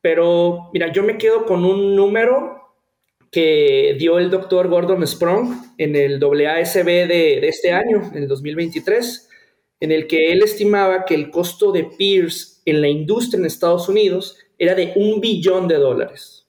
Pero, 0.00 0.70
mira, 0.72 0.92
yo 0.92 1.02
me 1.02 1.18
quedo 1.18 1.44
con 1.44 1.64
un 1.64 1.96
número 1.96 2.56
que 3.32 3.96
dio 3.98 4.18
el 4.18 4.30
doctor 4.30 4.68
Gordon 4.68 5.06
Sprung 5.06 5.74
en 5.76 5.96
el 5.96 6.22
ASB 6.22 6.86
de, 6.86 7.38
de 7.40 7.48
este 7.48 7.72
año, 7.72 8.10
en 8.14 8.22
el 8.22 8.28
2023 8.28 9.27
en 9.80 9.92
el 9.92 10.06
que 10.06 10.32
él 10.32 10.42
estimaba 10.42 11.04
que 11.04 11.14
el 11.14 11.30
costo 11.30 11.72
de 11.72 11.84
Pierce 11.84 12.60
en 12.64 12.80
la 12.80 12.88
industria 12.88 13.38
en 13.38 13.46
Estados 13.46 13.88
Unidos 13.88 14.36
era 14.58 14.74
de 14.74 14.92
un 14.96 15.20
billón 15.20 15.68
de 15.68 15.76
dólares 15.76 16.46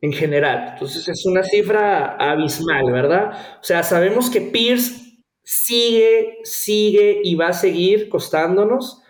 en 0.00 0.12
general. 0.12 0.70
Entonces 0.72 1.06
es 1.08 1.26
una 1.26 1.42
cifra 1.42 2.16
abismal, 2.16 2.90
¿verdad? 2.90 3.58
O 3.60 3.64
sea, 3.64 3.82
sabemos 3.82 4.30
que 4.30 4.40
Pierce 4.40 5.22
sigue, 5.42 6.38
sigue 6.42 7.20
y 7.22 7.34
va 7.34 7.48
a 7.48 7.52
seguir 7.52 8.08
costándonos, 8.08 9.02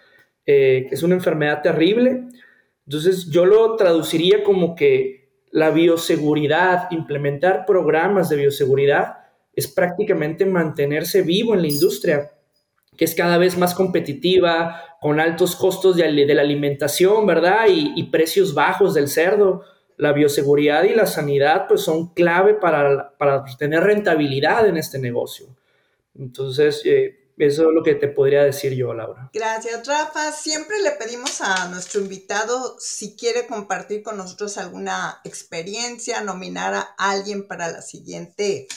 eh, 0.47 0.89
es 0.91 1.03
una 1.03 1.15
enfermedad 1.15 1.63
terrible. 1.63 2.25
Entonces 2.87 3.31
yo 3.31 3.47
lo 3.47 3.77
traduciría 3.77 4.43
como 4.43 4.75
que 4.75 5.31
la 5.53 5.71
bioseguridad, 5.71 6.91
implementar 6.91 7.67
programas 7.67 8.29
de 8.29 8.37
bioseguridad, 8.37 9.19
es 9.55 9.69
prácticamente 9.69 10.47
mantenerse 10.47 11.23
vivo 11.23 11.55
en 11.55 11.63
la 11.63 11.69
industria 11.69 12.31
que 13.01 13.07
es 13.07 13.15
cada 13.15 13.39
vez 13.39 13.57
más 13.57 13.73
competitiva, 13.73 14.99
con 15.01 15.21
altos 15.21 15.57
costos 15.57 15.97
de, 15.97 16.35
la 16.35 16.43
alimentación, 16.43 17.25
¿verdad? 17.25 17.65
Y, 17.71 18.03
precios 18.11 18.53
bajos 18.53 18.93
del 18.93 19.09
cerdo. 19.09 19.65
La 19.97 20.13
bioseguridad 20.13 20.85
y 20.85 20.93
la 20.93 21.07
sanidad 21.07 21.67
pues 21.67 21.81
son 21.81 22.13
clave 22.13 22.53
para, 22.53 23.17
para 23.17 23.43
tener 23.59 23.85
rentabilidad 23.85 24.67
en 24.67 24.77
este 24.77 24.99
negocio. 24.99 25.47
Entonces, 26.15 26.83
eh, 26.85 27.21
eso 27.39 27.63
es 27.63 27.75
lo 27.75 27.83
que 27.83 27.95
te 27.95 28.09
podría 28.09 28.45
decir 28.45 28.75
yo, 28.75 28.93
Laura. 28.93 29.31
Gracias, 29.33 29.87
Rafa. 29.87 30.31
Siempre 30.33 30.77
le 30.83 30.91
pedimos 30.91 31.41
a 31.41 31.69
nuestro 31.69 32.03
invitado 32.03 32.77
si 32.79 33.17
quiere 33.17 33.47
compartir 33.47 34.03
con 34.03 34.19
nosotros 34.19 34.59
alguna 34.59 35.23
experiencia, 35.25 36.21
nominar 36.21 36.75
a 36.75 36.95
alguien 36.99 37.49
para 37.49 37.73
la 37.73 37.81
siguiente 37.81 38.69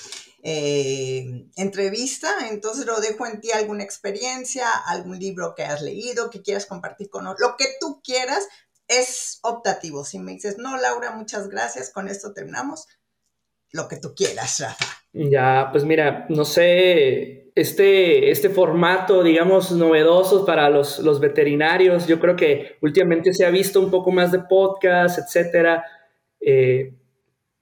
eh, 0.43 1.47
entrevista. 1.55 2.49
Entonces 2.49 2.85
lo 2.85 2.99
dejo 2.99 3.25
en 3.25 3.41
ti 3.41 3.51
alguna 3.51 3.83
experiencia, 3.83 4.67
algún 4.87 5.17
libro 5.17 5.55
que 5.55 5.63
has 5.63 5.81
leído, 5.81 6.29
que 6.29 6.41
quieras 6.41 6.65
compartir 6.65 7.09
con 7.09 7.23
nosotros, 7.23 7.51
lo 7.51 7.57
que 7.57 7.65
tú 7.79 8.01
quieras. 8.03 8.47
Es 8.87 9.39
optativo. 9.43 10.03
Si 10.03 10.19
me 10.19 10.33
dices, 10.33 10.57
no, 10.57 10.77
Laura, 10.77 11.11
muchas 11.11 11.47
gracias, 11.47 11.89
con 11.89 12.09
esto 12.09 12.33
terminamos, 12.33 12.85
lo 13.71 13.87
que 13.87 13.97
tú 13.97 14.13
quieras, 14.13 14.59
Rafa. 14.59 14.85
Ya, 15.13 15.69
pues 15.71 15.85
mira, 15.85 16.25
no 16.29 16.43
sé, 16.43 17.51
este, 17.55 18.29
este 18.29 18.49
formato, 18.49 19.23
digamos, 19.23 19.71
novedoso 19.71 20.45
para 20.45 20.69
los, 20.69 20.99
los 20.99 21.19
veterinarios, 21.19 22.05
yo 22.05 22.19
creo 22.19 22.35
que 22.35 22.77
últimamente 22.81 23.33
se 23.33 23.45
ha 23.45 23.49
visto 23.49 23.79
un 23.79 23.89
poco 23.89 24.11
más 24.11 24.31
de 24.31 24.39
podcast, 24.39 25.19
etcétera. 25.19 25.85
Eh, 26.41 26.93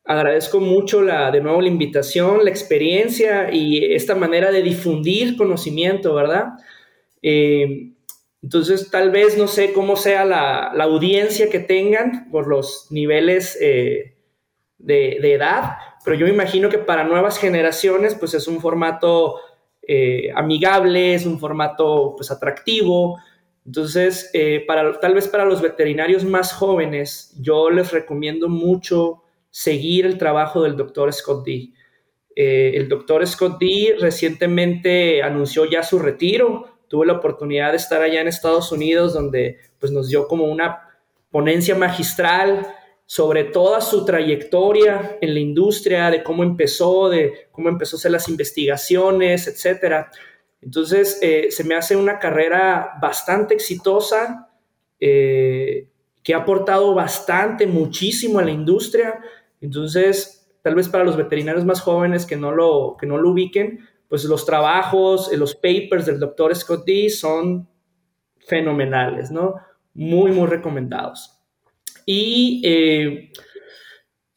agradezco 0.04 0.60
mucho 0.60 1.02
la, 1.02 1.32
de 1.32 1.42
nuevo 1.42 1.62
la 1.62 1.68
invitación, 1.68 2.44
la 2.44 2.50
experiencia 2.50 3.52
y 3.52 3.94
esta 3.94 4.16
manera 4.16 4.52
de 4.52 4.64
difundir 4.64 5.38
conocimiento, 5.38 6.14
¿verdad? 6.16 6.54
Eh, 7.22 7.92
entonces, 8.42 8.90
tal 8.90 9.12
vez 9.12 9.38
no 9.38 9.48
sé 9.48 9.72
cómo 9.72 9.96
sea 9.96 10.26
la, 10.26 10.72
audiencia 10.82 11.50
que 11.50 11.60
tengan 11.60 12.30
por 12.32 12.48
los 12.48 12.88
niveles 12.90 13.58
eh, 13.62 14.16
de, 14.80 15.34
edad, 15.34 15.78
pero 16.04 16.18
yo 16.18 16.26
me 16.26 16.34
imagino 16.34 16.70
que 16.70 16.80
para 16.80 17.04
nuevas 17.04 17.38
generaciones, 17.38 18.16
pues 18.16 18.34
es 18.34 18.48
un 18.48 18.60
formato 18.60 19.36
eh, 19.88 20.32
amigable, 20.36 21.14
es 21.14 21.28
un 21.28 21.40
formato 21.40 22.16
pues 22.18 22.32
atractivo. 22.32 23.20
Entonces, 23.64 24.32
para, 24.66 25.00
tal 25.00 25.14
vez 25.14 25.28
para 25.28 25.46
los 25.46 25.62
veterinarios 25.62 26.26
más 26.26 26.52
jóvenes, 26.52 27.36
yo 27.40 27.70
les 27.70 27.92
recomiendo 27.92 28.50
mucho 28.50 29.21
seguir 29.52 30.06
el 30.06 30.18
trabajo 30.18 30.64
del 30.64 30.76
doctor 30.76 31.14
Scott 31.14 31.46
D. 31.46 31.70
Eh, 32.36 32.72
el 32.76 32.88
doctor 32.88 33.26
Scott 33.28 33.60
D 33.60 33.96
recientemente 34.00 35.22
anunció 35.22 35.66
ya 35.66 35.84
su 35.84 36.00
retiro. 36.00 36.80
Tuve 36.88 37.06
la 37.06 37.14
oportunidad 37.14 37.72
de 37.72 37.78
estar 37.78 38.02
allá 38.02 38.22
en 38.22 38.28
Estados 38.28 38.72
Unidos, 38.72 39.14
donde 39.14 39.58
pues, 39.80 39.92
nos 39.92 40.08
dio 40.08 40.28
como 40.28 40.46
una 40.46 40.90
ponencia 41.30 41.76
magistral 41.76 42.68
sobre 43.06 43.44
toda 43.44 43.82
su 43.82 44.06
trayectoria 44.06 45.18
en 45.20 45.34
la 45.34 45.40
industria, 45.42 46.10
de 46.10 46.24
cómo 46.24 46.44
empezó, 46.44 47.10
de 47.10 47.50
cómo 47.52 47.68
empezó 47.68 47.96
a 47.96 48.00
hacer 48.00 48.12
las 48.12 48.30
investigaciones, 48.30 49.48
etcétera. 49.48 50.10
Entonces, 50.62 51.20
eh, 51.22 51.48
se 51.52 51.64
me 51.66 51.76
hace 51.76 51.96
una 51.96 52.20
carrera 52.20 52.94
bastante 53.02 53.54
exitosa, 53.54 54.50
eh, 55.00 55.88
que 56.24 56.34
ha 56.34 56.38
aportado 56.38 56.94
bastante, 56.94 57.66
muchísimo 57.66 58.40
a 58.40 58.44
la 58.44 58.52
industria. 58.52 59.20
Entonces, 59.62 60.52
tal 60.62 60.76
vez 60.76 60.90
para 60.90 61.04
los 61.04 61.16
veterinarios 61.16 61.66
más 61.66 61.82
jóvenes 61.82 62.26
que 62.26 62.36
no 62.36 62.52
lo, 62.52 62.98
que 63.00 63.08
no 63.08 63.18
lo 63.18 63.30
ubiquen, 63.30 63.88
pues 64.10 64.26
los 64.26 64.46
trabajos, 64.46 65.32
los 65.32 65.56
papers 65.56 66.06
del 66.06 66.20
doctor 66.20 66.54
Scott 66.56 66.86
D 66.86 67.10
son 67.10 67.70
fenomenales, 68.46 69.32
¿no? 69.32 69.56
Muy, 69.94 70.32
muy 70.32 70.48
recomendados. 70.48 71.40
Y 72.06 72.62
eh, 72.66 73.32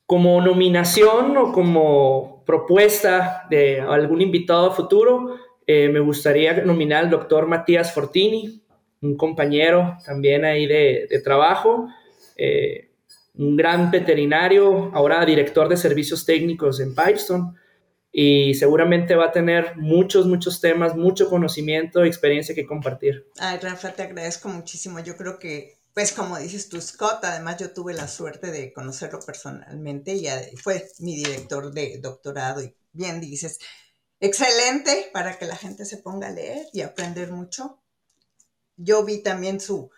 como 0.07 0.41
nominación 0.41 1.37
o 1.37 1.53
como 1.53 2.45
propuesta 2.45 3.47
de 3.51 3.81
algún 3.81 4.21
invitado 4.21 4.71
futuro, 4.73 5.37
eh, 5.67 5.89
me 5.89 6.01
gustaría 6.01 6.63
nominar 6.63 7.05
al 7.05 7.11
doctor 7.11 7.47
Matías 7.47 7.95
Fortini, 7.95 8.63
un 9.01 9.17
compañero 9.17 9.97
también 10.05 10.45
ahí 10.45 10.67
de, 10.67 11.21
trabajo, 11.25 11.89
eh, 12.37 12.91
un 13.37 13.57
gran 13.57 13.91
veterinario, 13.91 14.91
ahora 14.95 15.25
director 15.25 15.69
de 15.69 15.77
servicios 15.77 16.25
técnicos 16.25 16.81
en 16.81 16.95
Pipestone, 16.95 17.55
y 18.17 18.55
seguramente 18.55 19.17
va 19.17 19.27
a 19.27 19.33
tener 19.33 19.77
muchos, 19.77 20.27
muchos 20.27 20.61
temas, 20.61 20.95
mucho 20.95 21.29
conocimiento, 21.29 22.05
experiencia 22.05 22.55
que 22.55 22.65
compartir. 22.65 23.27
Ay, 23.39 23.59
Rafa, 23.59 23.93
te 23.93 24.05
agradezco 24.05 24.49
muchísimo. 24.49 25.01
Yo 25.01 25.17
creo 25.17 25.41
que, 25.41 25.79
pues 25.95 26.13
como 26.13 26.39
dices 26.39 26.69
tú, 26.69 26.81
Scott, 26.81 27.25
además 27.25 27.57
yo 27.57 27.73
tuve 27.73 27.93
la 27.93 28.07
suerte 28.07 28.53
de 28.53 28.73
conocerlo 28.73 29.19
personalmente 29.19 30.15
y 30.15 30.29
fue 30.57 30.87
mi 31.01 31.17
director 31.17 31.73
de 31.73 31.99
doctorado 32.01 32.63
y 32.63 32.73
bien 32.93 33.21
dices, 33.21 33.59
excelente 34.21 35.11
para 35.13 35.37
que 35.37 35.47
la 35.47 35.57
gente 35.57 35.85
se 35.85 35.97
ponga 35.97 36.29
a 36.29 36.33
leer 36.33 36.69
y 36.73 36.83
aprender 36.83 37.33
mucho. 37.33 37.81
Yo 38.77 39.05
vi 39.05 39.25
también 39.25 39.59
su 39.59 39.91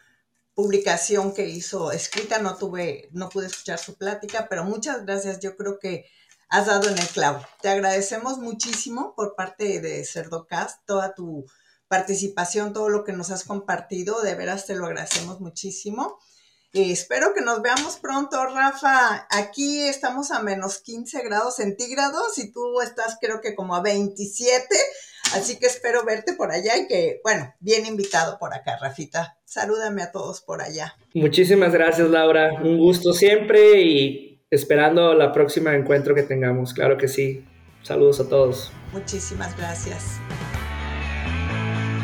publicación 0.57 1.35
que 1.35 1.47
hizo 1.47 1.93
escrita, 1.93 2.39
no 2.39 2.57
tuve, 2.57 3.11
no 3.13 3.29
pude 3.29 3.47
escuchar 3.47 3.79
su 3.79 3.95
plática, 3.95 4.47
pero 4.49 4.65
muchas 4.65 5.05
gracias. 5.05 5.39
Yo 5.39 5.55
creo 5.55 5.79
que 5.79 6.07
has 6.49 6.67
dado 6.67 6.89
en 6.89 6.97
el 6.99 7.07
clavo. 7.09 7.45
Te 7.61 7.69
agradecemos 7.69 8.39
muchísimo 8.39 9.15
por 9.15 9.37
parte 9.37 9.81
de 9.81 10.03
Cerdocast 10.03 10.81
toda 10.87 11.15
tu 11.15 11.45
participación, 11.89 12.73
todo 12.73 12.89
lo 12.89 13.05
que 13.05 13.13
nos 13.13 13.31
has 13.31 13.45
compartido. 13.45 14.23
De 14.23 14.35
veras 14.35 14.65
te 14.65 14.75
lo 14.75 14.87
agradecemos 14.87 15.41
muchísimo. 15.41 16.19
Espero 16.73 17.35
que 17.35 17.43
nos 17.43 17.61
veamos 17.61 17.97
pronto, 17.97 18.43
Rafa. 18.47 19.27
Aquí 19.31 19.83
estamos 19.83 20.31
a 20.31 20.41
menos 20.41 20.79
15 20.79 21.23
grados 21.23 21.57
centígrados 21.57 22.39
y 22.39 22.51
tú 22.51 22.81
estás 22.81 23.19
creo 23.21 23.43
que 23.43 23.55
como 23.55 23.75
a 23.75 23.83
27. 23.83 24.67
Así 25.35 25.59
que 25.59 25.67
espero 25.67 26.05
verte 26.05 26.35
por 26.35 26.51
allá 26.51 26.77
y 26.79 26.87
que, 26.87 27.21
bueno, 27.23 27.53
bien 27.61 27.85
invitado 27.87 28.39
por 28.39 28.55
acá, 28.55 28.79
Rafita. 28.81 29.37
Salúdame 29.45 30.03
a 30.03 30.13
todos 30.13 30.41
por 30.41 30.63
allá. 30.63 30.95
Muchísimas 31.15 31.73
gracias, 31.73 32.09
Laura. 32.09 32.55
Un 32.63 32.79
gusto 32.79 33.13
siempre 33.13 33.81
y 33.83 34.43
esperando 34.51 35.15
la 35.15 35.33
próxima 35.33 35.75
encuentro 35.75 36.15
que 36.15 36.23
tengamos. 36.23 36.73
Claro 36.73 36.97
que 36.97 37.09
sí. 37.09 37.45
Saludos 37.83 38.21
a 38.21 38.29
todos. 38.29 38.73
Muchísimas 38.93 39.57
gracias. 39.57 40.19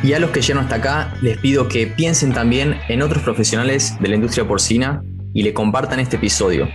Y 0.02 0.14
a 0.14 0.18
los 0.18 0.30
que 0.30 0.40
llegan 0.40 0.64
hasta 0.64 0.76
acá, 0.76 1.14
les 1.22 1.38
pido 1.38 1.68
que 1.68 1.86
piensen 1.86 2.32
también 2.32 2.80
en 2.88 3.02
otros 3.02 3.22
profesionales 3.22 3.94
de 4.00 4.08
la 4.08 4.16
industria 4.16 4.46
porcina 4.46 5.02
y 5.32 5.42
le 5.42 5.54
compartan 5.54 6.00
este 6.00 6.16
episodio, 6.16 6.68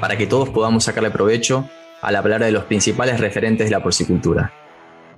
para 0.00 0.18
que 0.18 0.26
todos 0.26 0.50
podamos 0.50 0.84
sacarle 0.84 1.10
provecho 1.10 1.68
a 2.02 2.12
la 2.12 2.22
palabra 2.22 2.46
de 2.46 2.52
los 2.52 2.64
principales 2.64 3.18
referentes 3.20 3.66
de 3.66 3.70
la 3.70 3.82
porcicultura. 3.82 4.52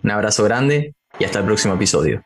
Un 0.02 0.10
abrazo 0.10 0.44
grande 0.44 0.94
y 1.18 1.24
hasta 1.24 1.40
el 1.40 1.44
próximo 1.44 1.74
episodio. 1.74 2.22